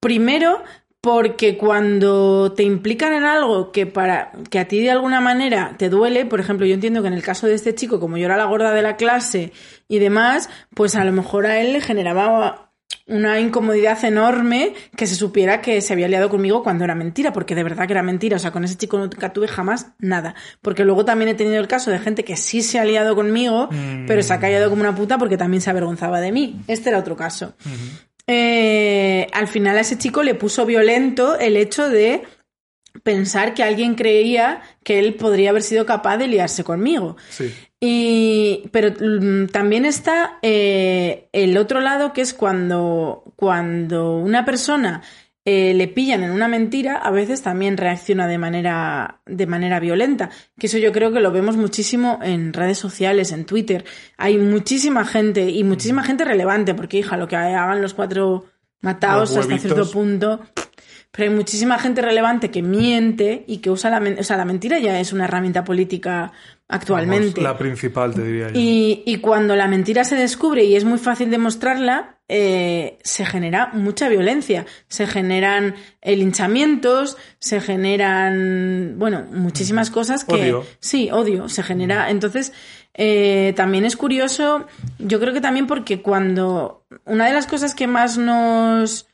[0.00, 0.62] Primero,
[1.02, 5.88] porque cuando te implican en algo que para que a ti de alguna manera te
[5.88, 8.36] duele, por ejemplo, yo entiendo que en el caso de este chico, como yo era
[8.36, 9.52] la gorda de la clase
[9.88, 12.71] y demás, pues a lo mejor a él le generaba
[13.08, 17.54] una incomodidad enorme que se supiera que se había liado conmigo cuando era mentira, porque
[17.54, 18.36] de verdad que era mentira.
[18.36, 20.34] O sea, con ese chico nunca tuve jamás nada.
[20.60, 23.68] Porque luego también he tenido el caso de gente que sí se ha liado conmigo,
[23.70, 24.06] Mm.
[24.06, 26.60] pero se ha callado como una puta porque también se avergonzaba de mí.
[26.68, 27.54] Este era otro caso.
[28.26, 32.22] Eh, al final a ese chico le puso violento el hecho de
[33.02, 37.16] pensar que alguien creía que él podría haber sido capaz de liarse conmigo.
[37.30, 37.52] Sí.
[37.80, 45.02] Y, pero mm, también está eh, el otro lado que es cuando, cuando una persona
[45.44, 50.30] eh, le pillan en una mentira, a veces también reacciona de manera, de manera violenta.
[50.56, 53.84] Que eso yo creo que lo vemos muchísimo en redes sociales, en Twitter.
[54.16, 58.44] Hay muchísima gente y muchísima gente relevante, porque hija, lo que hagan los cuatro
[58.80, 60.40] matados Los hasta cierto punto.
[61.14, 64.22] Pero hay muchísima gente relevante que miente y que usa la mentira.
[64.22, 66.32] O sea, la mentira ya es una herramienta política
[66.68, 67.42] actualmente.
[67.42, 68.58] Vamos, la principal, te diría yo.
[68.58, 73.72] Y, y cuando la mentira se descubre y es muy fácil demostrarla, eh, se genera
[73.74, 74.64] mucha violencia.
[74.88, 80.34] Se generan eh, linchamientos, se generan, bueno, muchísimas cosas que...
[80.34, 80.64] Odio.
[80.80, 81.50] Sí, odio.
[81.50, 82.08] Se genera...
[82.08, 82.54] Entonces,
[82.94, 84.66] eh, también es curioso,
[84.98, 86.86] yo creo que también porque cuando...
[87.04, 89.08] Una de las cosas que más nos...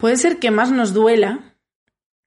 [0.00, 1.50] Puede ser que más nos duela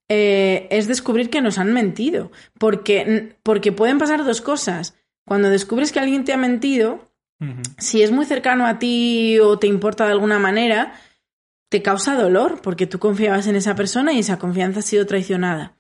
[0.08, 2.32] eh, es descubrir que nos han mentido.
[2.60, 4.96] Porque, porque pueden pasar dos cosas.
[5.26, 7.12] Cuando descubres que alguien te ha mentido,
[7.78, 10.94] si es muy cercano a ti o te importa de alguna manera,
[11.70, 15.76] te causa dolor porque tú confiabas en esa persona y esa confianza ha sido traicionada.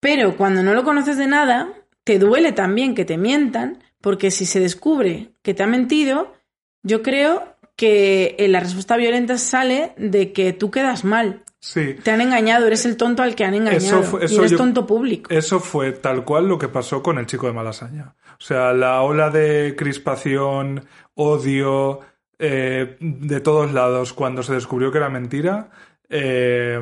[0.00, 1.72] Pero cuando no lo conoces de nada,
[2.04, 6.34] te duele también que te mientan, porque si se descubre que te ha mentido,
[6.82, 11.42] yo creo que eh, la respuesta violenta sale de que tú quedas mal.
[11.60, 11.94] Sí.
[12.02, 14.02] Te han engañado, eres el tonto al que han engañado.
[14.02, 15.30] fue- y eso eres yo- tonto público.
[15.32, 18.14] Eso fue tal cual lo que pasó con el chico de Malasaña.
[18.38, 22.00] O sea, la ola de crispación, odio,
[22.38, 25.70] eh, de todos lados cuando se descubrió que era mentira,
[26.08, 26.80] eh,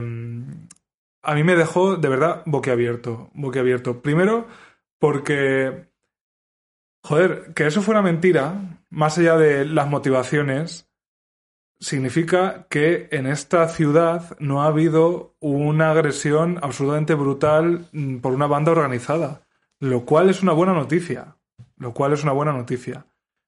[1.23, 3.31] a mí me dejó de verdad boquiabierto.
[3.35, 4.01] Boquiabierto.
[4.01, 4.47] Primero,
[5.01, 5.89] porque,
[7.03, 10.89] joder, que eso fuera mentira, más allá de las motivaciones,
[11.81, 18.47] significa que en esta ciudad no ha habido una agresión absolutamente brutal mm, por una
[18.47, 19.43] banda organizada,
[19.79, 21.37] lo cual es una buena noticia.
[21.77, 23.07] Lo cual es una buena noticia.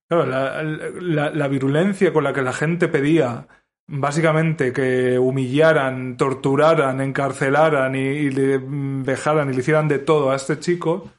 [0.09, 3.47] Claro, la, virulencia con la que la gente pedía
[3.87, 10.37] básicamente que humillaran, torturaran, encarcelaran y, y le vejaran y le hicieran de todo a
[10.37, 11.11] este chico,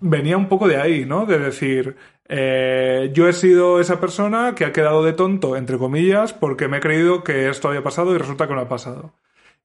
[0.00, 1.24] venía un poco de ahí, ¿no?
[1.24, 1.96] De decir,
[2.28, 6.78] eh, yo he sido esa persona que ha quedado de tonto, entre comillas, porque me
[6.78, 9.12] he creído que esto había pasado y resulta que no ha pasado.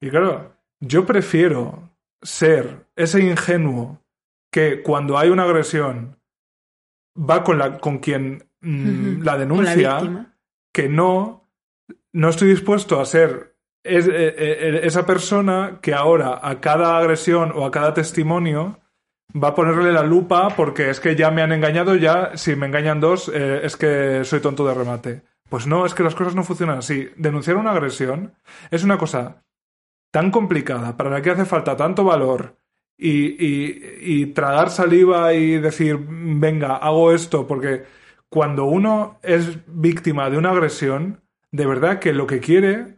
[0.00, 1.90] Y claro, yo prefiero
[2.22, 4.00] ser ese ingenuo
[4.50, 6.16] que cuando hay una agresión
[7.18, 9.98] va con, la, con quien mm, la denuncia
[10.72, 11.48] que no,
[12.12, 17.52] no estoy dispuesto a ser es- eh, eh, esa persona que ahora a cada agresión
[17.54, 18.78] o a cada testimonio
[19.34, 22.66] va a ponerle la lupa porque es que ya me han engañado, ya si me
[22.66, 25.22] engañan dos eh, es que soy tonto de remate.
[25.48, 27.08] Pues no, es que las cosas no funcionan así.
[27.16, 28.34] Denunciar una agresión
[28.70, 29.44] es una cosa
[30.10, 32.56] tan complicada para la que hace falta tanto valor
[32.96, 37.84] y, y- y tragar saliva y decir, venga, hago esto, porque
[38.28, 41.20] cuando uno es víctima de una agresión,
[41.52, 42.96] de verdad que lo que quiere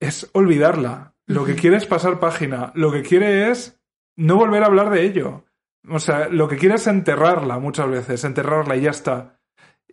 [0.00, 3.80] es olvidarla, lo que quiere es pasar página, lo que quiere es
[4.16, 5.44] no volver a hablar de ello.
[5.88, 9.40] O sea, lo que quiere es enterrarla muchas veces, enterrarla y ya está.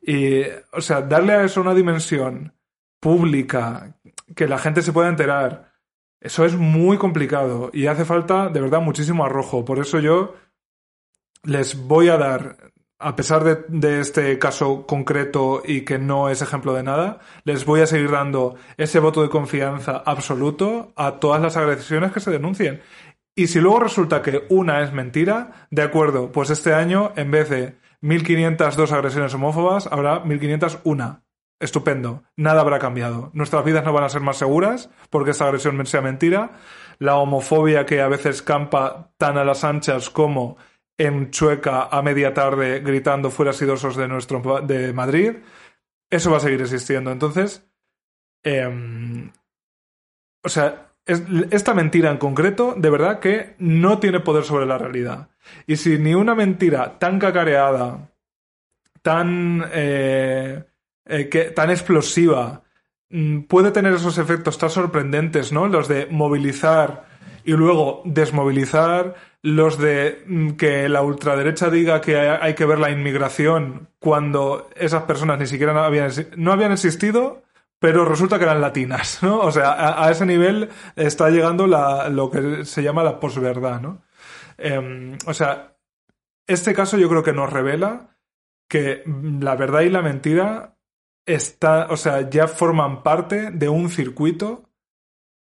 [0.02, 0.42] Y,
[0.74, 2.54] o sea, darle a eso una dimensión
[3.00, 3.96] pública,
[4.36, 5.72] que la gente se pueda enterar,
[6.20, 9.64] eso es muy complicado y hace falta de verdad muchísimo arrojo.
[9.64, 10.36] Por eso yo
[11.44, 12.58] les voy a dar,
[13.00, 17.66] a pesar de, de este caso concreto y que no es ejemplo de nada, les
[17.66, 22.32] voy a seguir dando ese voto de confianza absoluto a todas las agresiones que se
[22.32, 22.82] denuncien.
[23.38, 27.52] Y si luego resulta que una es mentira, de acuerdo, pues este año en vez
[27.52, 31.22] de 1502 agresiones homófobas, habrá 1501.
[31.60, 33.30] Estupendo, nada habrá cambiado.
[33.34, 36.54] Nuestras vidas no van a ser más seguras porque esta agresión sea mentira.
[36.98, 40.58] La homofobia que a veces campa tan a las anchas como
[40.98, 45.34] en Chueca a media tarde gritando fuera sidosos de nuestro de Madrid,
[46.10, 47.12] eso va a seguir existiendo.
[47.12, 47.70] Entonces,
[48.42, 49.32] em,
[50.44, 54.78] o sea, es- esta mentira en concreto, de verdad que no tiene poder sobre la
[54.78, 55.30] realidad.
[55.66, 58.10] Y si ni una mentira tan cacareada,
[59.02, 60.64] tan, eh,
[61.06, 62.64] eh, que, tan explosiva,
[63.10, 65.68] mm, puede tener esos efectos tan sorprendentes, ¿no?
[65.68, 67.06] Los de movilizar
[67.46, 72.90] y luego desmovilizar, los de mm, que la ultraderecha diga que hay que ver la
[72.92, 77.44] inmigración cuando esas personas ni siquiera no habían, no habían existido,
[77.80, 79.40] pero resulta que eran latinas, ¿no?
[79.40, 84.02] O sea, a, ese nivel está llegando lo que se llama la posverdad, ¿no?
[84.58, 85.78] Em, o sea,
[86.48, 88.18] este caso yo creo que nos revela
[88.68, 90.78] que la verdad y la mentira
[91.26, 94.68] está, o sea, ya forman parte de un circuito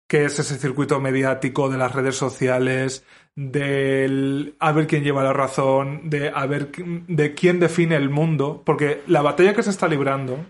[0.08, 3.06] que es ese circuito mediático de las redes sociales,
[3.36, 8.62] del a ver quién lleva la razón, de a ver de quién define el mundo,
[8.66, 10.46] porque la batalla que se está librando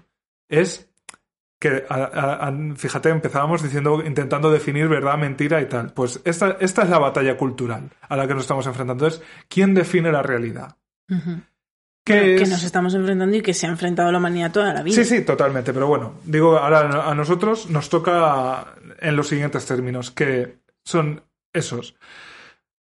[0.49, 0.92] es
[1.63, 5.93] que, a- a- a- fíjate, empezábamos diciendo, intentando definir verdad, mentira y tal.
[5.93, 9.07] Pues esta, esta es la batalla cultural a la que nos estamos enfrentando.
[9.07, 10.75] Es quién define la realidad.
[11.09, 11.39] Ujú.
[12.05, 12.49] ¿Qué Bueno, que es?
[12.49, 14.93] nos estamos enfrentando y que se ha enfrentado la humanidad toda la vida.
[14.93, 15.71] Sí, sí, totalmente.
[15.71, 21.95] Pero bueno, digo, ahora a nosotros nos toca en los siguientes términos, que son esos.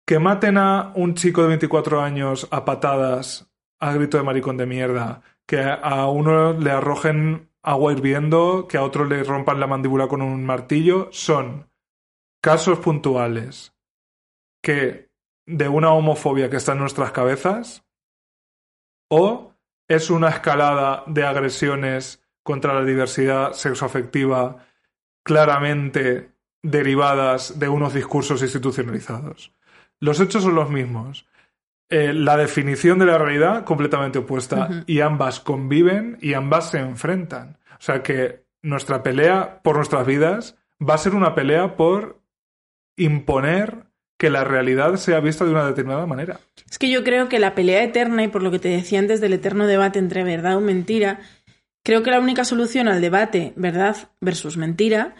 [0.05, 4.67] Que maten a un chico de 24 años a patadas, a grito de maricón de
[4.67, 10.09] mierda, que a uno le arrojen agua hirviendo, que a otro le rompan la mandíbula
[10.09, 11.71] con un martillo, son
[12.41, 13.75] casos puntuales
[14.63, 15.11] que
[15.47, 17.85] de una homofobia que está en nuestras cabezas
[19.09, 19.55] o
[19.89, 24.65] es una escalada de agresiones contra la diversidad sexoafectiva
[25.25, 26.33] claramente
[26.63, 29.53] derivadas de unos discursos institucionalizados.
[30.01, 31.27] Los hechos son los mismos.
[31.95, 37.59] Eh, la definición de la realidad completamente opuesta y ambas conviven y ambas se enfrentan.
[37.73, 42.19] O sea que nuestra pelea por nuestras vidas va a ser una pelea por
[42.97, 43.85] imponer
[44.19, 46.41] que la realidad sea vista de una determinada manera.
[46.71, 49.21] Es que yo creo que la pelea eterna, y por lo que te decía antes
[49.21, 51.21] del eterno debate entre verdad o mentira,
[51.85, 55.15] creo que la única solución al debate verdad versus mentira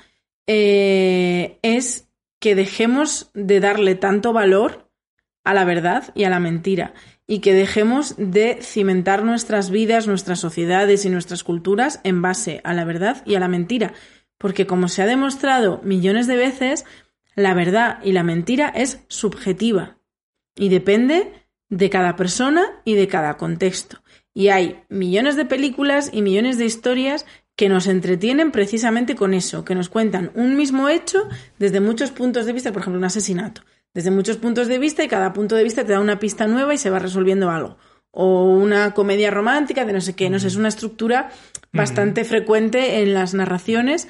[0.47, 2.09] eh, es
[2.41, 4.91] que dejemos de darle tanto valor
[5.45, 6.95] a la verdad y a la mentira
[7.27, 12.75] y que dejemos de cimentar nuestras vidas, nuestras sociedades y nuestras culturas en base a
[12.75, 13.95] la verdad y a la mentira.
[14.39, 16.85] Porque como se ha demostrado millones de veces,
[17.35, 19.99] la verdad y la mentira es subjetiva
[20.57, 21.33] y depende
[21.69, 24.03] de cada persona y de cada contexto.
[24.35, 27.25] Y hay millones de películas y millones de historias
[27.57, 31.29] que nos entretienen precisamente con eso, que nos cuentan un mismo hecho
[31.59, 33.63] desde muchos puntos de vista, por ejemplo, un asesinato,
[33.95, 36.75] desde muchos puntos de vista y cada punto de vista te da una pista nueva
[36.75, 37.77] y se va resolviendo algo.
[38.11, 41.31] O una comedia romántica de no sé qué, no sé, es una estructura
[41.73, 44.09] bastante frecuente en las narraciones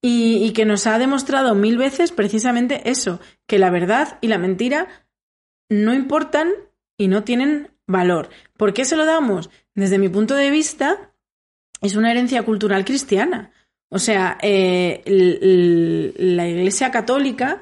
[0.00, 4.38] y, y que nos ha demostrado mil veces precisamente eso, que la verdad y la
[4.38, 4.88] mentira
[5.68, 6.50] no importan
[6.96, 8.30] y no tienen valor.
[8.56, 9.50] ¿Por qué se lo damos?
[9.74, 11.12] Desde mi punto de vista,
[11.80, 13.52] es una herencia cultural cristiana.
[13.90, 15.02] O sea, eh,
[16.16, 17.60] la Iglesia Católica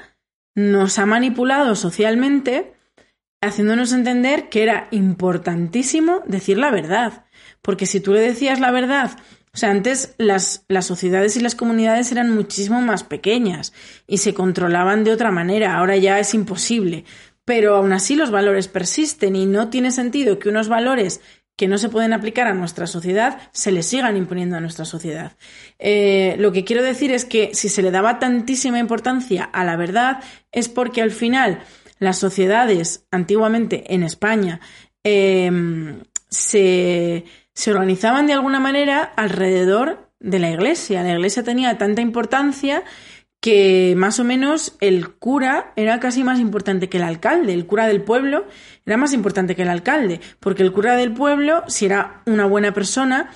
[0.61, 2.75] nos ha manipulado socialmente
[3.41, 7.25] haciéndonos entender que era importantísimo decir la verdad.
[7.63, 9.13] Porque si tú le decías la verdad,
[9.53, 13.73] o sea, antes las, las sociedades y las comunidades eran muchísimo más pequeñas
[14.07, 17.05] y se controlaban de otra manera, ahora ya es imposible.
[17.45, 21.21] Pero aún así los valores persisten y no tiene sentido que unos valores
[21.57, 25.33] que no se pueden aplicar a nuestra sociedad se les sigan imponiendo a nuestra sociedad.
[25.79, 29.77] Eh, lo que quiero decir es que si se le daba tantísima importancia a la
[29.77, 30.23] verdad
[30.53, 31.61] es porque al final
[31.99, 34.61] las sociedades antiguamente en España
[35.05, 35.51] eh,
[36.29, 41.03] se, se organizaban de alguna manera alrededor de la iglesia.
[41.03, 42.85] La iglesia tenía tanta importancia
[43.41, 47.55] que más o menos el cura era casi más importante que el alcalde.
[47.55, 48.47] El cura del pueblo
[48.85, 52.73] era más importante que el alcalde, porque el cura del pueblo, si era una buena
[52.73, 53.31] persona,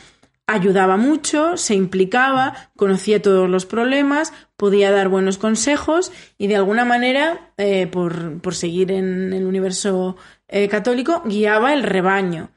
[0.46, 6.84] ayudaba mucho, se implicaba, conocía todos los problemas, podía dar buenos consejos y de alguna
[6.84, 10.16] manera, eh, por, por seguir en el universo
[10.56, 12.50] eh, católico, guiaba el rebaño.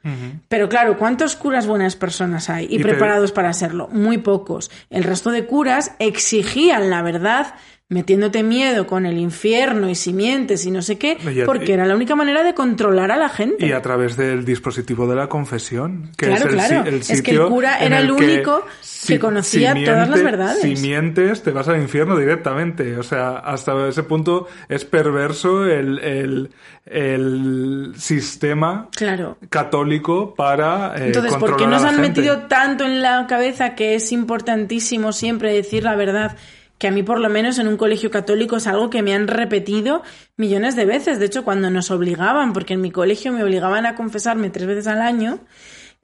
[0.46, 3.88] Pero claro, ¿cuántos curas buenas personas hay y, Y preparados para serlo?
[3.88, 4.70] Muy pocos.
[4.88, 7.54] El resto de curas exigían la verdad
[7.90, 11.96] metiéndote miedo con el infierno y simientes y no sé qué, Y porque era la
[11.96, 13.64] única manera de controlar a la gente.
[13.66, 16.88] Y a través del dispositivo de la confesión, que Claro, es el, si- claro.
[16.88, 18.62] el Es que el sitio cura era el único
[19.06, 20.60] que conocía todas las verdades.
[20.60, 22.98] Si mientes, te vas al infierno directamente.
[22.98, 26.50] O sea, hasta ese punto es perverso el, el,
[26.84, 29.38] el sistema Claro.
[29.48, 32.20] católico para eh, Entonces, ¿por qué controlar nos a la han gente.
[32.20, 36.36] metido tanto en la cabeza que es importantísimo siempre decir la verdad?
[36.78, 39.26] Que a mí, por lo menos, en un colegio católico es algo que me han
[39.28, 40.02] repetido
[40.36, 41.18] millones de veces.
[41.18, 44.86] De hecho, cuando nos obligaban, porque en mi colegio me obligaban a confesarme tres veces
[44.86, 45.40] al año,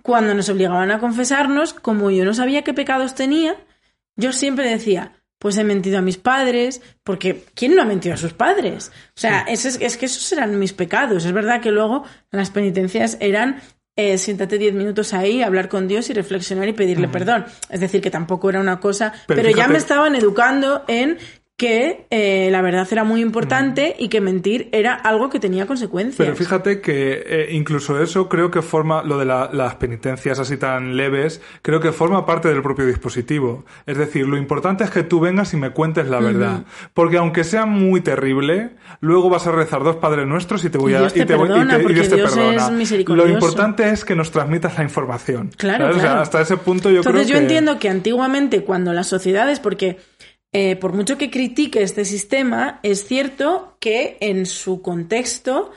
[0.02, 3.56] cuando nos obligaban a confesarnos, como yo no sabía qué pecados tenía,
[4.16, 8.18] yo siempre decía, pues he mentido a mis padres, porque ¿quién no ha mentido a
[8.18, 8.90] sus padres?
[9.08, 11.24] O sea, es, es que esos eran mis pecados.
[11.24, 13.60] Es verdad que luego las penitencias eran
[13.96, 17.44] eh, siéntate diez minutos ahí, hablar con Dios y reflexionar y pedirle perdón.
[17.70, 21.18] Es decir, que tampoco era una cosa, pero, ya me estaban educando en
[21.56, 26.16] que eh, la verdad era muy importante y que mentir era algo que tenía consecuencias.
[26.18, 30.96] Pero fíjate que eh, incluso eso creo que forma, lo de las penitencias así tan
[30.96, 33.64] leves, creo que forma parte del propio dispositivo.
[33.86, 36.64] Es decir, lo importante es que tú vengas y me cuentes la verdad.
[36.92, 40.94] Porque aunque sea muy terrible, luego vas a rezar dos Padres Nuestros y te voy
[40.94, 41.06] a...
[41.06, 42.68] y te, perdona, y Dios te perdona.
[43.06, 45.52] lo importante es que nos transmitas la información.
[45.56, 46.20] Claro, claro.
[46.20, 49.98] hasta ese punto yo Entonces creo yo entiendo que antiguamente cuando las sociedades, porque
[50.56, 55.72] eh, por mucho que critique este sistema, es cierto que en su contexto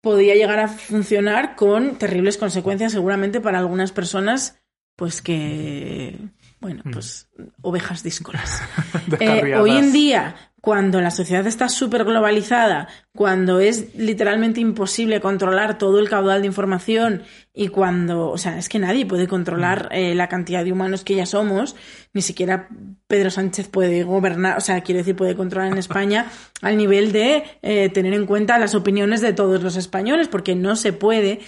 [0.00, 4.62] podía llegar a funcionar con terribles consecuencias seguramente para algunas personas,
[4.96, 6.16] pues que,
[6.60, 6.90] bueno, mm.
[6.90, 7.28] pues
[7.62, 8.62] ovejas díscolas.
[9.20, 15.78] eh, hoy en día, cuando la sociedad está súper globalizada, cuando es literalmente imposible controlar
[15.78, 17.22] todo el caudal de información
[17.54, 19.94] y cuando, o sea, es que nadie puede controlar mm.
[19.94, 21.76] eh, la cantidad de humanos que ya somos,
[22.12, 22.68] ni siquiera
[23.06, 26.26] Pedro Sánchez puede gobernar, o sea, quiero decir, puede controlar en España
[26.60, 30.74] al nivel de eh, tener en cuenta las opiniones de todos los españoles, porque no
[30.74, 31.40] se puede.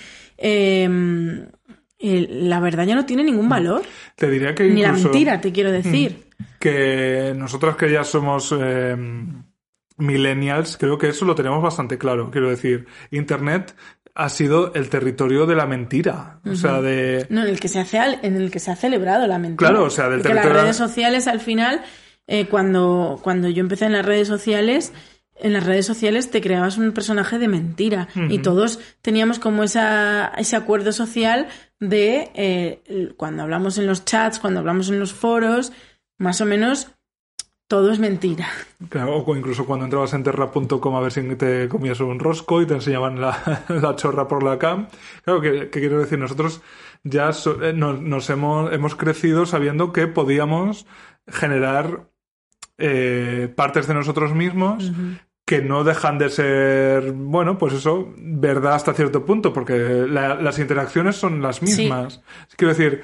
[2.00, 3.82] Em, la verdad ya no tiene ningún valor.
[4.16, 6.24] Te diría que Ni la mentira, te quiero decir.
[6.26, 8.96] Mm que nosotros que ya somos eh,
[9.96, 12.30] millennials, creo que eso lo tenemos bastante claro.
[12.30, 13.74] Quiero decir, Internet
[14.14, 16.40] ha sido el territorio de la mentira.
[16.44, 17.26] O sea, de...
[17.30, 19.70] No, en el que se, hace, en el que se ha celebrado la mentira.
[19.70, 20.52] Claro, o sea, del territorio...
[20.52, 21.82] las redes sociales, al final,
[22.26, 24.92] eh, cuando, cuando yo empecé en las redes sociales,
[25.42, 30.32] en las redes sociales te creabas un personaje de mentira y todos teníamos como esa,
[30.36, 35.72] ese acuerdo social de eh, cuando hablamos en los chats, cuando hablamos en los foros,
[36.18, 36.88] más o menos
[37.70, 38.48] todo es mentira.
[38.88, 42.66] Claro, o incluso cuando entrabas en terra.com a ver si te comías un rosco y
[42.66, 44.88] te enseñaban la, chorra por la cam.
[45.24, 46.62] Claro, que, quiero decir, nosotros
[47.04, 47.30] ya
[47.62, 50.84] eh, nos, hemos, hemos crecido sabiendo que podíamos
[51.28, 52.10] generar
[52.76, 54.90] eh, partes de nosotros mismos
[55.50, 61.16] que no dejan de ser, bueno, pues eso, verdad hasta cierto punto, porque las interacciones
[61.16, 62.22] son las mismas.
[62.56, 63.02] Quiero decir,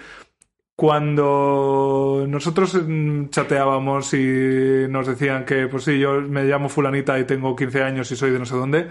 [0.76, 7.24] cuando nosotros mm, chateábamos y nos decían que, pues sí, yo me llamo fulanita y
[7.24, 8.90] tengo 15 años y soy de no sé dónde,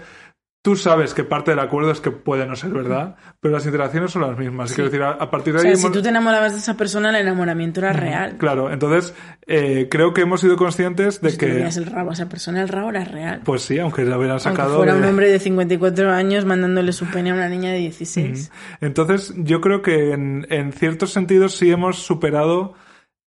[0.66, 4.10] tú sabes que parte del acuerdo es que puede no ser verdad, pero las interacciones
[4.10, 4.72] son las mismas.
[4.72, 5.76] Quiero decir, a, partir de ahí...
[5.76, 8.36] si tú te enamorabas de esa persona, el enamoramiento era real.
[8.36, 9.14] Claro, entonces
[9.46, 11.70] eh, creo que hemos sido conscientes de pues que...
[11.70, 13.42] Si el rabo a esa persona, el rabo era real.
[13.44, 14.70] Pues sí, aunque la hubieran sacado...
[14.70, 18.50] Aunque fuera un hombre de 54 años mandándole su pene a una niña de 16.
[18.80, 22.74] Entonces, yo creo que en, en, ciertos sentidos sí hemos superado...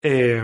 [0.01, 0.41] Eh,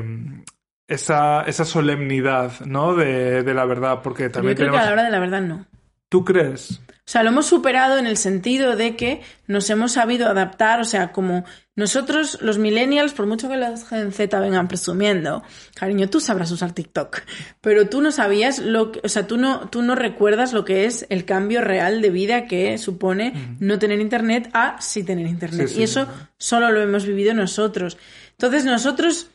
[0.89, 2.95] esa, esa solemnidad, ¿no?
[2.95, 5.41] De, de la verdad, porque también Yo creo que a la hora de la verdad
[5.41, 5.65] no.
[6.11, 6.81] ¿Tú crees?
[6.89, 10.83] O sea, lo hemos superado en el sentido de que nos hemos sabido adaptar, o
[10.83, 15.41] sea, como nosotros, los millennials, por mucho que los Gen Z vengan presumiendo,
[15.73, 17.21] cariño, tú sabrás usar TikTok,
[17.61, 20.83] pero tú no sabías lo que, o sea, tú no, tú no recuerdas lo que
[20.83, 25.71] es el cambio real de vida que supone no tener internet a sí tener internet.
[25.73, 26.07] y eso
[26.37, 27.97] solo lo hemos vivido nosotros.
[28.31, 29.31] Entonces, nosotros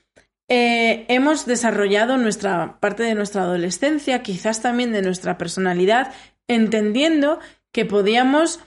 [0.48, 6.12] eh, hemos desarrollado nuestra parte de nuestra adolescencia, quizás también de nuestra personalidad,
[6.48, 7.38] entendiendo
[7.72, 8.60] que podíamos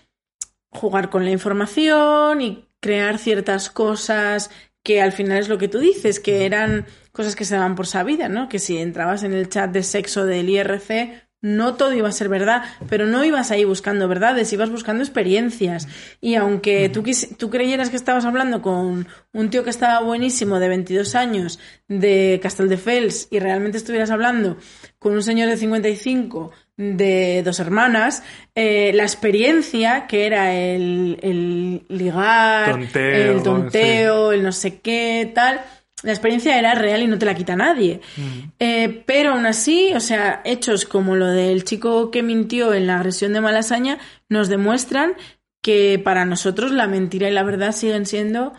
[0.70, 4.52] jugar con la información y crear ciertas cosas
[4.84, 7.88] que al final es lo que tú dices, que eran cosas que se daban por
[7.88, 8.50] sabida, ¿no?
[8.50, 12.28] Que si entrabas en el chat de sexo del IRC, no todo iba a ser
[12.28, 15.88] verdad, pero no ibas ahí buscando verdades, ibas buscando experiencias.
[16.20, 17.04] Y aunque tú,
[17.38, 22.40] tú creyeras que estabas hablando con un tío que estaba buenísimo de 22 años de
[22.44, 24.58] Casteldefels y realmente estuvieras hablando
[24.98, 28.24] con un señor de 55 de dos hermanas,
[28.56, 35.60] eh, la experiencia que era el, el ligar, el tonteo, el no sé qué, tal,
[36.04, 38.00] la experiencia era real y no te la quita nadie.
[38.16, 38.52] Mm.
[38.60, 42.96] Eh, pero aún así, o sea, hechos como lo del chico que mintió en la
[42.96, 43.98] agresión de Malasaña
[44.30, 45.16] nos demuestran
[45.62, 48.54] que para nosotros la mentira y la verdad siguen siendo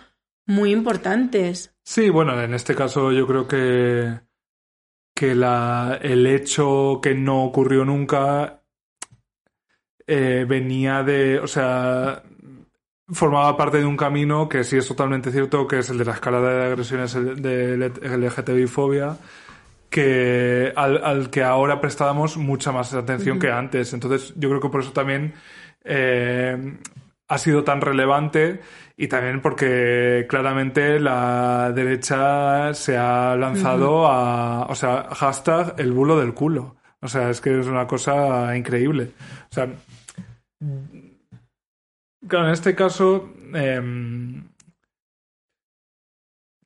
[0.46, 1.72] muy importantes.
[1.84, 4.20] Sí, bueno, en este caso yo creo que
[5.20, 8.62] que la, el hecho que no ocurrió nunca
[10.06, 12.22] eh, venía de, o sea,
[13.06, 16.12] formaba parte de un camino que sí es totalmente cierto, que es el de la
[16.12, 19.18] escalada de agresiones de LGTBI-fobia,
[19.90, 23.92] que al, que ahora prestábamos mucha más atención que antes.
[23.92, 25.34] Entonces, yo creo que por eso también
[25.84, 26.78] eh,
[27.28, 28.62] ha sido tan relevante
[29.00, 36.20] y también porque claramente la derecha se ha lanzado a, o sea, hashtag el bulo
[36.20, 36.76] del culo.
[37.00, 39.12] O sea, es que es una cosa increíble.
[39.50, 39.68] O sea,
[42.28, 44.44] claro, en este caso, em,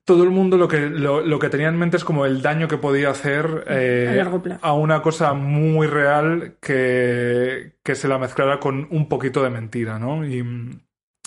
[0.03, 2.67] todo el mundo lo que, lo, lo que tenía en mente es como el daño
[2.67, 4.59] que podía hacer eh, A largo plazo.
[4.61, 9.99] a una cosa muy real que, que se la mezclara con un poquito de mentira,
[9.99, 10.27] ¿no?
[10.27, 10.43] Y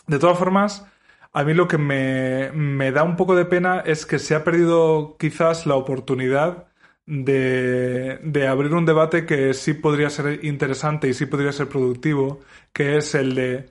[0.07, 0.87] de todas formas,
[1.33, 4.45] a mí lo que me, me da un poco de pena es que se ha
[4.45, 6.69] perdido quizás la oportunidad
[7.07, 12.41] de, de abrir un debate que sí podría ser interesante y sí podría ser productivo,
[12.73, 13.71] que es el de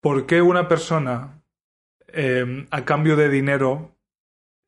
[0.00, 1.42] por qué una persona
[2.08, 3.96] eh, a cambio de dinero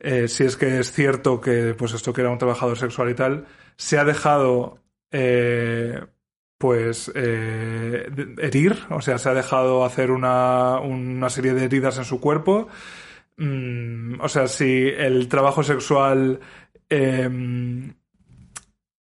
[0.01, 3.15] eh, si es que es cierto que, pues esto que era un trabajador sexual y
[3.15, 3.47] tal,
[3.77, 4.79] se ha dejado,
[5.11, 6.01] eh,
[6.59, 12.05] pues, eh, herir, o sea, se ha dejado hacer una, una serie de heridas en
[12.05, 12.69] su cuerpo.
[13.37, 16.41] Mm, o sea, si el trabajo sexual
[16.89, 17.95] em,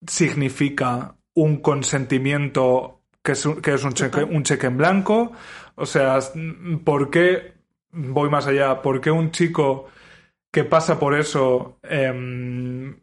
[0.06, 5.32] significa un consentimiento que es un, que es un cheque, un cheque en blanco,
[5.74, 6.18] o sea,
[6.84, 7.54] ¿por qué,
[7.92, 9.86] voy más allá, por qué un chico
[10.50, 13.00] que pasa por eso, em,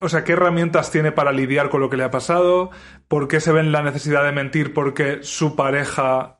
[0.00, 2.70] o sea, qué herramientas tiene para lidiar con lo que le ha pasado,
[3.08, 6.38] por qué se ve en la necesidad de mentir porque su pareja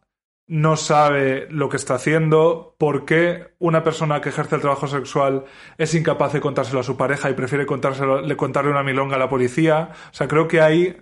[0.48, 5.44] no sabe lo que está haciendo, por qué una persona que ejerce el trabajo sexual
[5.78, 9.18] es incapaz de contárselo a su pareja y prefiere contárselo, le contarle una milonga a
[9.18, 9.90] la policía.
[10.12, 10.96] O sea, creo que ahí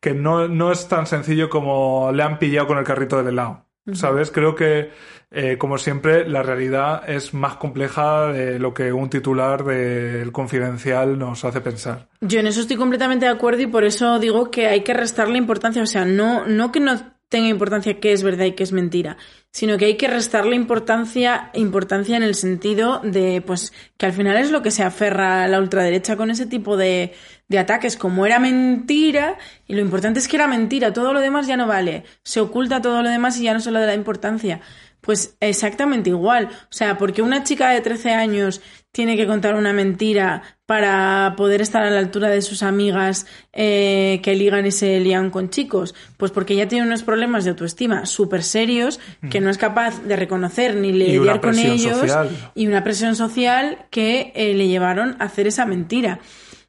[0.00, 3.67] que no, no es tan sencillo como le han pillado con el carrito del helado.
[3.92, 4.30] ¿Sabes?
[4.30, 4.90] Creo que,
[5.30, 11.18] eh, como siempre, la realidad es más compleja de lo que un titular del confidencial
[11.18, 12.08] nos hace pensar.
[12.20, 15.38] Yo en eso estoy completamente de acuerdo y por eso digo que hay que restarle
[15.38, 15.82] importancia.
[15.82, 19.16] O sea, no, no que no tenga importancia qué es verdad y qué es mentira,
[19.50, 24.36] sino que hay que restarle importancia, importancia en el sentido de, pues, que al final
[24.36, 27.12] es lo que se aferra a la ultraderecha con ese tipo de,
[27.48, 29.36] de ataques, como era mentira,
[29.66, 32.80] y lo importante es que era mentira, todo lo demás ya no vale, se oculta
[32.80, 34.60] todo lo demás y ya no se le da importancia.
[35.00, 36.48] Pues exactamente igual.
[36.64, 38.60] O sea, porque una chica de 13 años
[38.92, 44.20] tiene que contar una mentira para poder estar a la altura de sus amigas eh,
[44.22, 45.94] que ligan y se lían con chicos.
[46.16, 49.00] Pues porque ella tiene unos problemas de autoestima súper serios
[49.30, 52.50] que no es capaz de reconocer ni lidiar con ellos social.
[52.54, 56.20] y una presión social que eh, le llevaron a hacer esa mentira.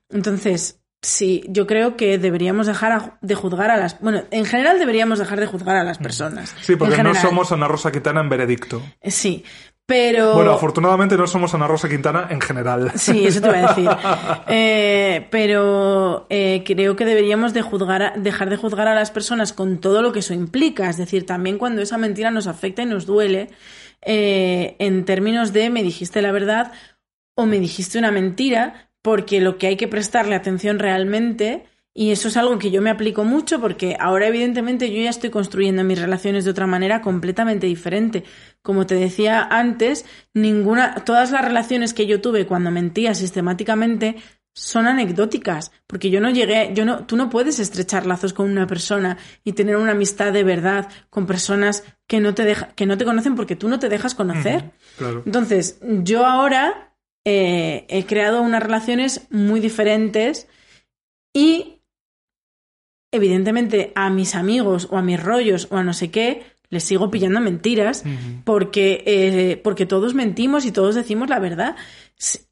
[0.10, 4.00] Entonces, sí, yo creo que deberíamos dejar de juzgar a las...
[4.02, 6.56] Bueno, en general deberíamos dejar de juzgar a las personas.
[6.62, 8.82] Sí, porque no somos Ana Rosa Quintana en veredicto.
[9.04, 9.44] Sí,
[9.90, 10.34] pero...
[10.36, 12.92] Bueno, afortunadamente no somos Ana Rosa Quintana en general.
[12.96, 13.90] Sí, eso te iba a decir.
[14.48, 19.52] Eh, pero eh, creo que deberíamos de juzgar a- dejar de juzgar a las personas
[19.54, 20.90] con todo lo que eso implica.
[20.90, 23.50] Es decir, también cuando esa mentira nos afecta y nos duele,
[24.02, 26.72] eh, en términos de me dijiste la verdad
[27.36, 32.28] o me dijiste una mentira, porque lo que hay que prestarle atención realmente, y eso
[32.28, 36.00] es algo que yo me aplico mucho, porque ahora evidentemente yo ya estoy construyendo mis
[36.00, 38.24] relaciones de otra manera completamente diferente.
[38.62, 44.18] Como te decía antes, ninguna, todas las relaciones que yo tuve cuando mentía sistemáticamente
[44.54, 48.68] son anecdóticas, porque yo no llegué, yo no, tú no puedes estrechar lazos con una
[48.68, 52.98] persona y tener una amistad de verdad con personas que no te deja, que no
[52.98, 54.72] te conocen porque tú no te dejas conocer.
[54.98, 55.24] Claro.
[55.26, 56.94] Entonces, yo ahora
[57.26, 60.48] eh, he creado unas relaciones muy diferentes
[61.34, 61.79] y
[63.12, 67.10] evidentemente a mis amigos o a mis rollos o a no sé qué les sigo
[67.10, 68.04] pillando mentiras
[68.44, 71.76] porque, eh, porque todos mentimos y todos decimos la verdad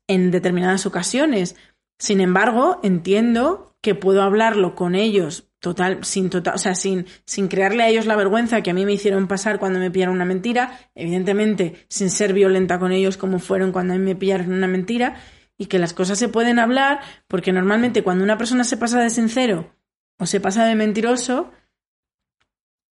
[0.07, 1.55] en determinadas ocasiones.
[1.99, 7.47] Sin embargo, entiendo que puedo hablarlo con ellos total, sin total, o sea, sin, sin
[7.47, 10.25] crearle a ellos la vergüenza que a mí me hicieron pasar cuando me pillaron una
[10.25, 14.67] mentira, evidentemente sin ser violenta con ellos como fueron cuando a mí me pillaron una
[14.67, 15.15] mentira,
[15.57, 19.09] y que las cosas se pueden hablar, porque normalmente cuando una persona se pasa de
[19.09, 19.76] sincero
[20.17, 21.51] o se pasa de mentiroso,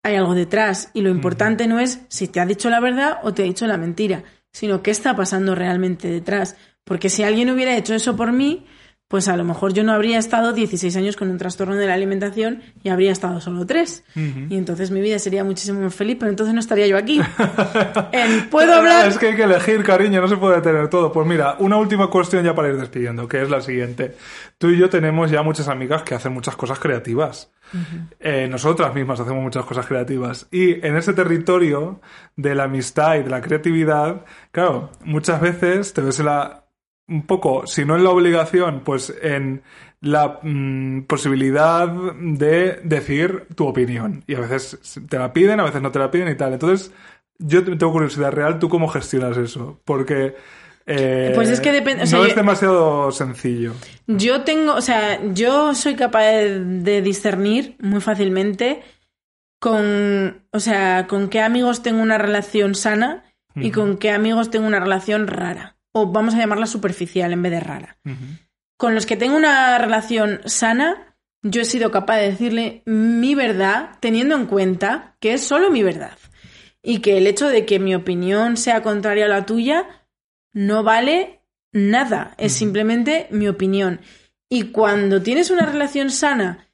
[0.04, 0.92] hay algo detrás.
[0.94, 3.68] Y lo importante no es si te ha dicho la verdad o te ha dicho
[3.68, 6.56] la mentira, sino qué está pasando realmente detrás.
[6.84, 8.66] Porque si alguien hubiera hecho eso por mí,
[9.16, 11.94] pues a lo mejor yo no habría estado 16 años con un trastorno de la
[11.94, 14.04] alimentación y habría estado solo 3.
[14.50, 17.22] Y entonces mi vida sería muchísimo más feliz, pero entonces no estaría yo aquí.
[18.12, 19.08] En- ¿Puedo hablar?
[19.08, 21.14] Es que hay que elegir, cariño, no se puede tener todo.
[21.14, 24.18] Pues mira, una última cuestión ya para ir despidiendo, que es la siguiente.
[24.58, 27.50] Tú y yo tenemos ya muchas amigas que hacen muchas cosas creativas.
[28.20, 30.48] Eh, nosotras mismas hacemos muchas cosas creativas.
[30.52, 32.02] Y en ese territorio
[32.36, 36.65] de la amistad y de la creatividad, claro, muchas veces te ves en la
[37.08, 39.62] un poco, si no en la obligación, pues en
[40.02, 44.24] la mm, posibilidad de decir tu opinión.
[44.28, 46.54] Y a veces te la piden, a veces no te la piden y tal.
[46.54, 46.92] Entonces,
[47.40, 49.80] yo tengo curiosidad real, ¿tú cómo gestionas eso?
[49.86, 50.36] Porque...
[50.86, 53.74] eh, Pues es que depende- o sea, no es demasiado sencillo.
[54.08, 58.82] Yo tengo, o sea, yo soy capaz de, discernir muy fácilmente
[59.60, 63.24] con, o sea, con qué amigos tengo una relación sana
[63.56, 65.78] y con qué amigos tengo una relación rara.
[65.98, 67.98] O vamos a llamarla superficial en vez de rara.
[68.78, 73.92] Con los que tengo una relación sana, yo he sido capaz de decirle mi verdad,
[74.02, 76.18] teniendo en cuenta que es solo mi verdad.
[76.84, 79.86] Y que el hecho de que mi opinión sea contraria a la tuya
[80.54, 81.40] no vale
[81.72, 82.34] nada.
[82.38, 84.02] Es simplemente mi opinión.
[84.50, 86.68] Y cuando tienes una relación sana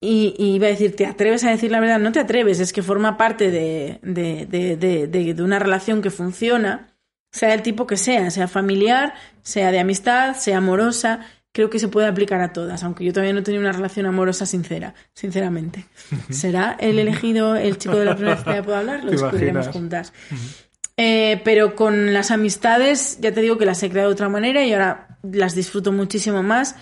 [0.00, 1.98] y, y iba a decir, ¿te atreves a decir la verdad?
[1.98, 6.91] No te atreves, es que forma parte de, de, de- de una relación que funciona,
[7.32, 11.20] sea el tipo que sea, sea familiar, sea de amistad, sea amorosa.
[11.50, 14.06] Creo que se puede aplicar a todas, aunque yo todavía no he tenido una relación
[14.06, 15.86] amorosa sincera, sinceramente.
[16.30, 19.02] ¿Será el elegido el chico de la primera vez que ya puedo hablar?
[19.02, 20.12] Lo ¿Te descubriremos juntas.
[20.96, 24.64] Eh, pero con las amistades, ya te digo que las he creado de otra manera
[24.64, 26.76] y ahora las disfruto muchísimo más.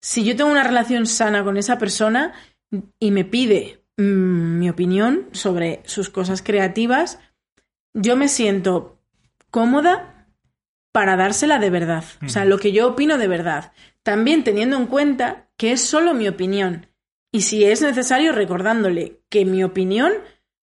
[0.00, 2.32] Si yo tengo una relación sana con esa persona
[2.98, 7.18] y me pide mm, mi opinión sobre sus cosas creativas,
[7.94, 8.95] yo me siento
[9.56, 10.28] cómoda
[10.92, 12.04] para dársela de verdad.
[12.22, 13.72] O sea, lo que yo opino de verdad.
[14.02, 16.88] También teniendo en cuenta que es solo mi opinión.
[17.32, 20.12] Y si es necesario, recordándole que mi opinión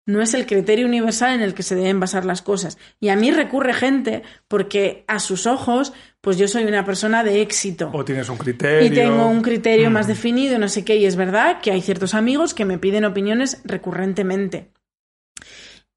[0.05, 2.77] no es el criterio universal en el que se deben basar las cosas.
[2.99, 7.41] Y a mí recurre gente porque a sus ojos, pues yo soy una persona de
[7.41, 7.91] éxito.
[7.93, 8.85] O tienes un criterio.
[8.85, 12.13] Y tengo un criterio más definido, no sé qué, y es verdad que hay ciertos
[12.13, 14.70] amigos que me piden opiniones recurrentemente.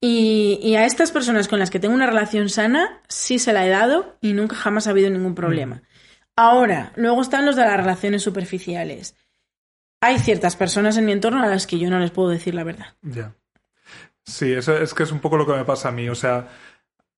[0.07, 3.67] Y, y a estas personas con las que tengo una relación sana, sí se la
[3.67, 5.81] he dado y nunca jamás ha habido ningún problema.
[6.37, 9.17] Ahora, luego están los de las relaciones superficiales.
[10.03, 12.65] Hay ciertas personas en mi entorno a las que yo no les puedo decir la
[12.65, 12.89] verdad.
[13.01, 13.35] Ya.
[14.27, 16.07] Sí, eso es que es un poco lo que me pasa a mí.
[16.11, 16.49] O sea,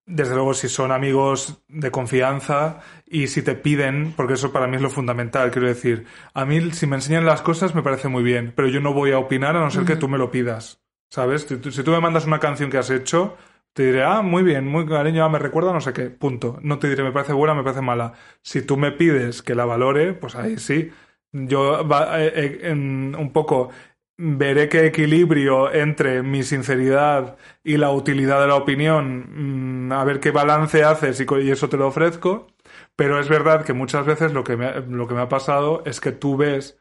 [0.05, 4.77] desde luego, si son amigos de confianza y si te piden, porque eso para mí
[4.77, 8.23] es lo fundamental, quiero decir, a mí si me enseñan las cosas me parece muy
[8.23, 10.86] bien, pero yo no voy a opinar a no ser que tú me lo pidas.
[11.11, 11.43] ¿Sabes?
[11.43, 13.37] Si tú, me mandas una canción que has hecho,
[13.73, 16.59] te diré, ah, muy bien, muy cariño, ah, me recuerda no sé qué, punto.
[16.63, 18.15] No te diré, me parece buena, me parece mala.
[18.43, 20.91] Si tú me pides que la valore, pues ahí sí.
[21.33, 23.71] Yo va- eh, eh, en- un poco
[24.19, 30.21] veré qué equilibrio entre mi sinceridad y la utilidad de la opinión, mm, a ver
[30.21, 32.47] qué balance haces y, y eso te lo ofrezco.
[32.97, 36.79] Pero es verdad que muchas veces lo que me ha pasado es que tú ves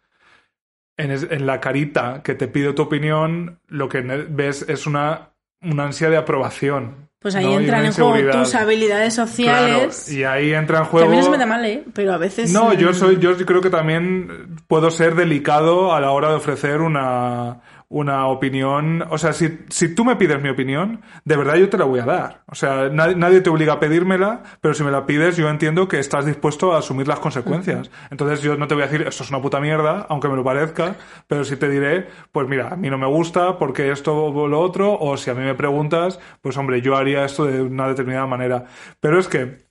[0.97, 5.30] en, es- en la carita que te pide tu opinión, lo que ves es una,
[5.61, 7.05] una ansia de aprobación.
[7.19, 7.59] Pues ahí ¿no?
[7.59, 10.11] Entran en juego tus habilidades Claro, sociales.
[10.11, 11.07] y ahí entra en que juego.
[11.07, 11.84] a mí no se me da mal, ¿eh?
[11.93, 12.53] Pero a veces.
[12.53, 16.35] No, yo mm, soy, yo creo que también puedo ser delicado a la hora de
[16.35, 19.03] ofrecer una, una opinión.
[19.09, 21.99] O sea, si, si tú me pides mi opinión, de verdad yo te la voy
[21.99, 22.43] a dar.
[22.47, 25.87] O sea, nadie, nadie te obliga a pedírmela, pero si me la pides, yo entiendo
[25.87, 27.91] que estás dispuesto a asumir las consecuencias.
[28.11, 30.43] Entonces yo no te voy a decir, esto es una puta mierda, aunque me lo
[30.43, 30.95] parezca,
[31.27, 34.59] pero sí te diré, pues mira, a mí no me gusta porque esto o lo
[34.59, 38.27] otro, o si a mí me preguntas, pues hombre, yo haría esto de una determinada
[38.27, 38.65] manera.
[38.99, 39.65] Pero es que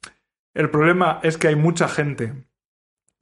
[0.55, 2.33] el problema es que hay mucha gente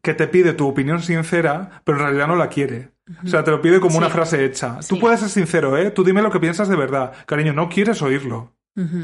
[0.02, 2.91] que te pide tu opinión sincera, pero en realidad no la quiere.
[3.24, 3.98] O sea, te lo pide como Sí.
[3.98, 4.78] una frase hecha.
[4.88, 5.90] Tú puedes ser sincero, ¿eh?
[5.90, 7.12] Tú dime lo que piensas de verdad.
[7.26, 8.54] Cariño, no quieres oírlo.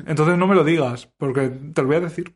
[0.06, 2.34] Entonces no me lo digas, porque te lo voy a decir.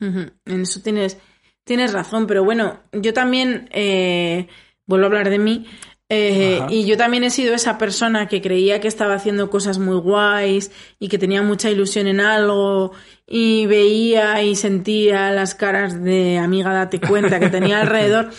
[0.00, 0.32] En
[0.62, 1.18] eso tienes,
[1.64, 3.68] tienes razón, pero bueno, yo también.
[3.72, 4.48] eh,
[4.86, 5.66] vuelvo a hablar de mí.
[6.12, 9.96] eh, y yo también he sido esa persona que creía que estaba haciendo cosas muy
[9.98, 12.90] guays y que tenía mucha ilusión en algo
[13.28, 18.30] y veía y sentía las caras de amiga date cuenta que tenía alrededor.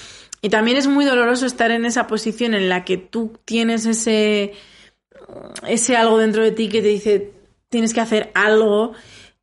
[0.42, 4.54] Y también es muy doloroso estar en esa posición en la que tú tienes ese,
[5.68, 7.32] ese algo dentro de ti que te dice
[7.70, 8.94] tienes que hacer algo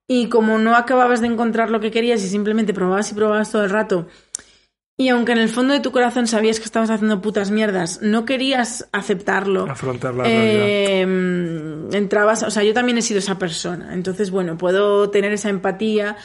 [0.06, 3.64] y como no acababas de encontrar lo que querías y simplemente probabas y probabas todo
[3.64, 4.06] el rato
[5.00, 8.24] y aunque en el fondo de tu corazón sabías que estabas haciendo putas mierdas, no
[8.24, 9.70] querías aceptarlo.
[9.70, 10.64] Afrontar la realidad.
[10.66, 11.02] Eh,
[11.92, 13.94] entrabas, o sea, yo también he sido esa persona.
[13.94, 16.16] Entonces, bueno, puedo tener esa empatía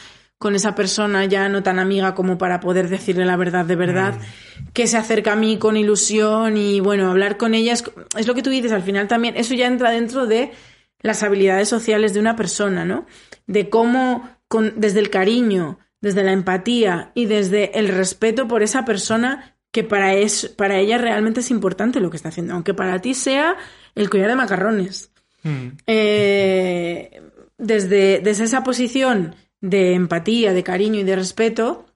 [0.44, 4.12] con esa persona ya no tan amiga como para poder decirle la verdad de verdad,
[4.12, 4.72] Mm.
[4.74, 7.82] que se acerca a mí con ilusión y bueno, hablar con ella es,
[8.18, 10.52] es lo que tú dices al final también, eso ya entra dentro de
[11.00, 13.06] las habilidades sociales de una persona, ¿no?
[13.46, 18.84] De cómo con, desde el cariño, desde la empatía y desde el respeto por esa
[18.84, 23.00] persona que para, es, para ella realmente es importante lo que está haciendo, aunque para
[23.00, 23.56] ti sea
[23.94, 25.10] el collar de macarrones.
[25.42, 25.68] Mm.
[25.86, 27.22] Eh,
[27.56, 31.86] desde, desde esa posición de empatía, de cariño y de respeto,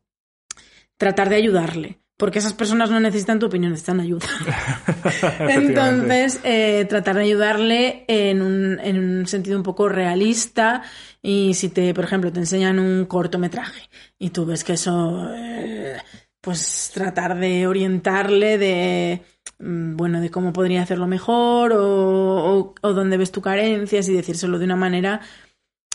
[0.96, 1.98] tratar de ayudarle.
[2.16, 4.26] porque esas personas no necesitan tu opinión, necesitan ayuda.
[5.38, 10.82] Entonces, eh, tratar de ayudarle en un, en un sentido un poco realista.
[11.22, 13.88] Y si te, por ejemplo, te enseñan un cortometraje
[14.18, 15.96] y tú ves que eso, eh,
[16.40, 19.22] pues tratar de orientarle de,
[19.60, 24.14] mm, bueno, de cómo podría hacerlo mejor o, o, o dónde ves tu carencias y
[24.14, 25.20] decírselo de una manera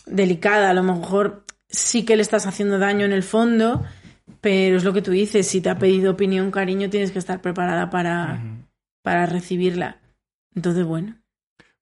[0.05, 0.69] delicada.
[0.69, 1.42] A lo mejor
[1.73, 3.83] sí que le estás haciendo daño en el fondo,
[4.39, 7.41] pero es lo que tú dices, si te ha pedido opinión, cariño, tienes que estar
[7.41, 8.41] preparada para,
[9.01, 9.99] para recibirla.
[10.55, 11.17] Entonces, bueno.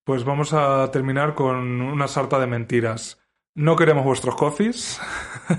[0.04, 3.20] Pues vamos a terminar con una sarta de mentiras.
[3.54, 5.00] No queremos vuestros coffees.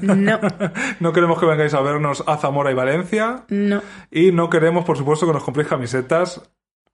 [0.00, 0.40] No,
[1.00, 3.44] no queremos que vengáis a vernos a Zamora y Valencia.
[3.48, 3.82] no.
[4.10, 6.40] Y no queremos, por supuesto, que nos compréis camisetas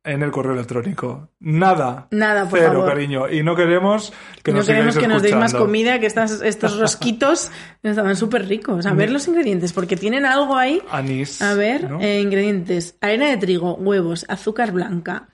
[0.08, 1.30] en el correo electrónico.
[1.40, 2.08] Nada.
[2.10, 2.88] Nada, por Cero, favor.
[2.88, 3.28] cariño.
[3.28, 4.12] Y no queremos
[4.42, 7.50] que No nos queremos que nos deis más comida, que estas, estos rosquitos
[7.82, 8.86] estaban súper ricos.
[8.86, 10.82] A ver los ingredientes, porque tienen algo ahí.
[10.90, 11.42] Anís.
[11.42, 12.00] A ver, ¿no?
[12.00, 12.96] eh, ingredientes.
[13.00, 15.28] Harina de trigo, huevos, azúcar blanca.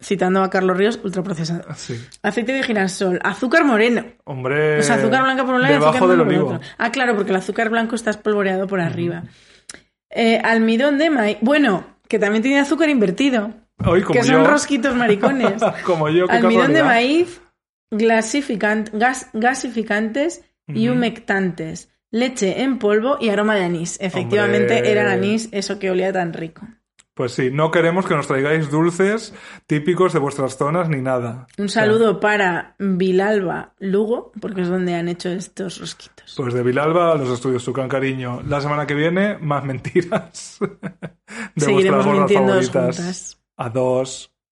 [0.00, 1.64] Citando a Carlos Ríos, ultraprocesado.
[1.74, 2.00] Sí.
[2.22, 4.04] Aceite de girasol, azúcar moreno.
[4.24, 4.78] Hombre.
[4.78, 6.60] O sea, azúcar blanca por un lado y azúcar moreno por otro.
[6.78, 9.24] Ah, claro, porque el azúcar blanco está espolvoreado por arriba.
[10.10, 11.38] Eh, almidón de maíz.
[11.40, 13.52] Bueno, que también tiene azúcar invertido.
[13.86, 14.46] Hoy, como que son yo.
[14.50, 15.62] rosquitos maricones.
[15.84, 17.40] como yo, almidón de maíz,
[17.90, 21.90] gas- gasificantes y humectantes.
[22.10, 23.98] Leche en polvo y aroma de anís.
[24.00, 24.90] Efectivamente, Hombre.
[24.90, 26.66] era el anís, eso que olía tan rico.
[27.12, 29.34] Pues sí, no queremos que nos traigáis dulces
[29.66, 31.48] típicos de vuestras zonas ni nada.
[31.58, 36.32] Un saludo para Vilalba Lugo, porque es donde han hecho estos rosquitos.
[36.36, 38.40] Pues de Vilalba a los estudios Tucán Cariño.
[38.46, 40.58] La semana que viene, más mentiras
[41.56, 42.70] de Seguiremos vuestras favoritas.
[42.96, 43.37] juntas.
[43.58, 44.37] A dos.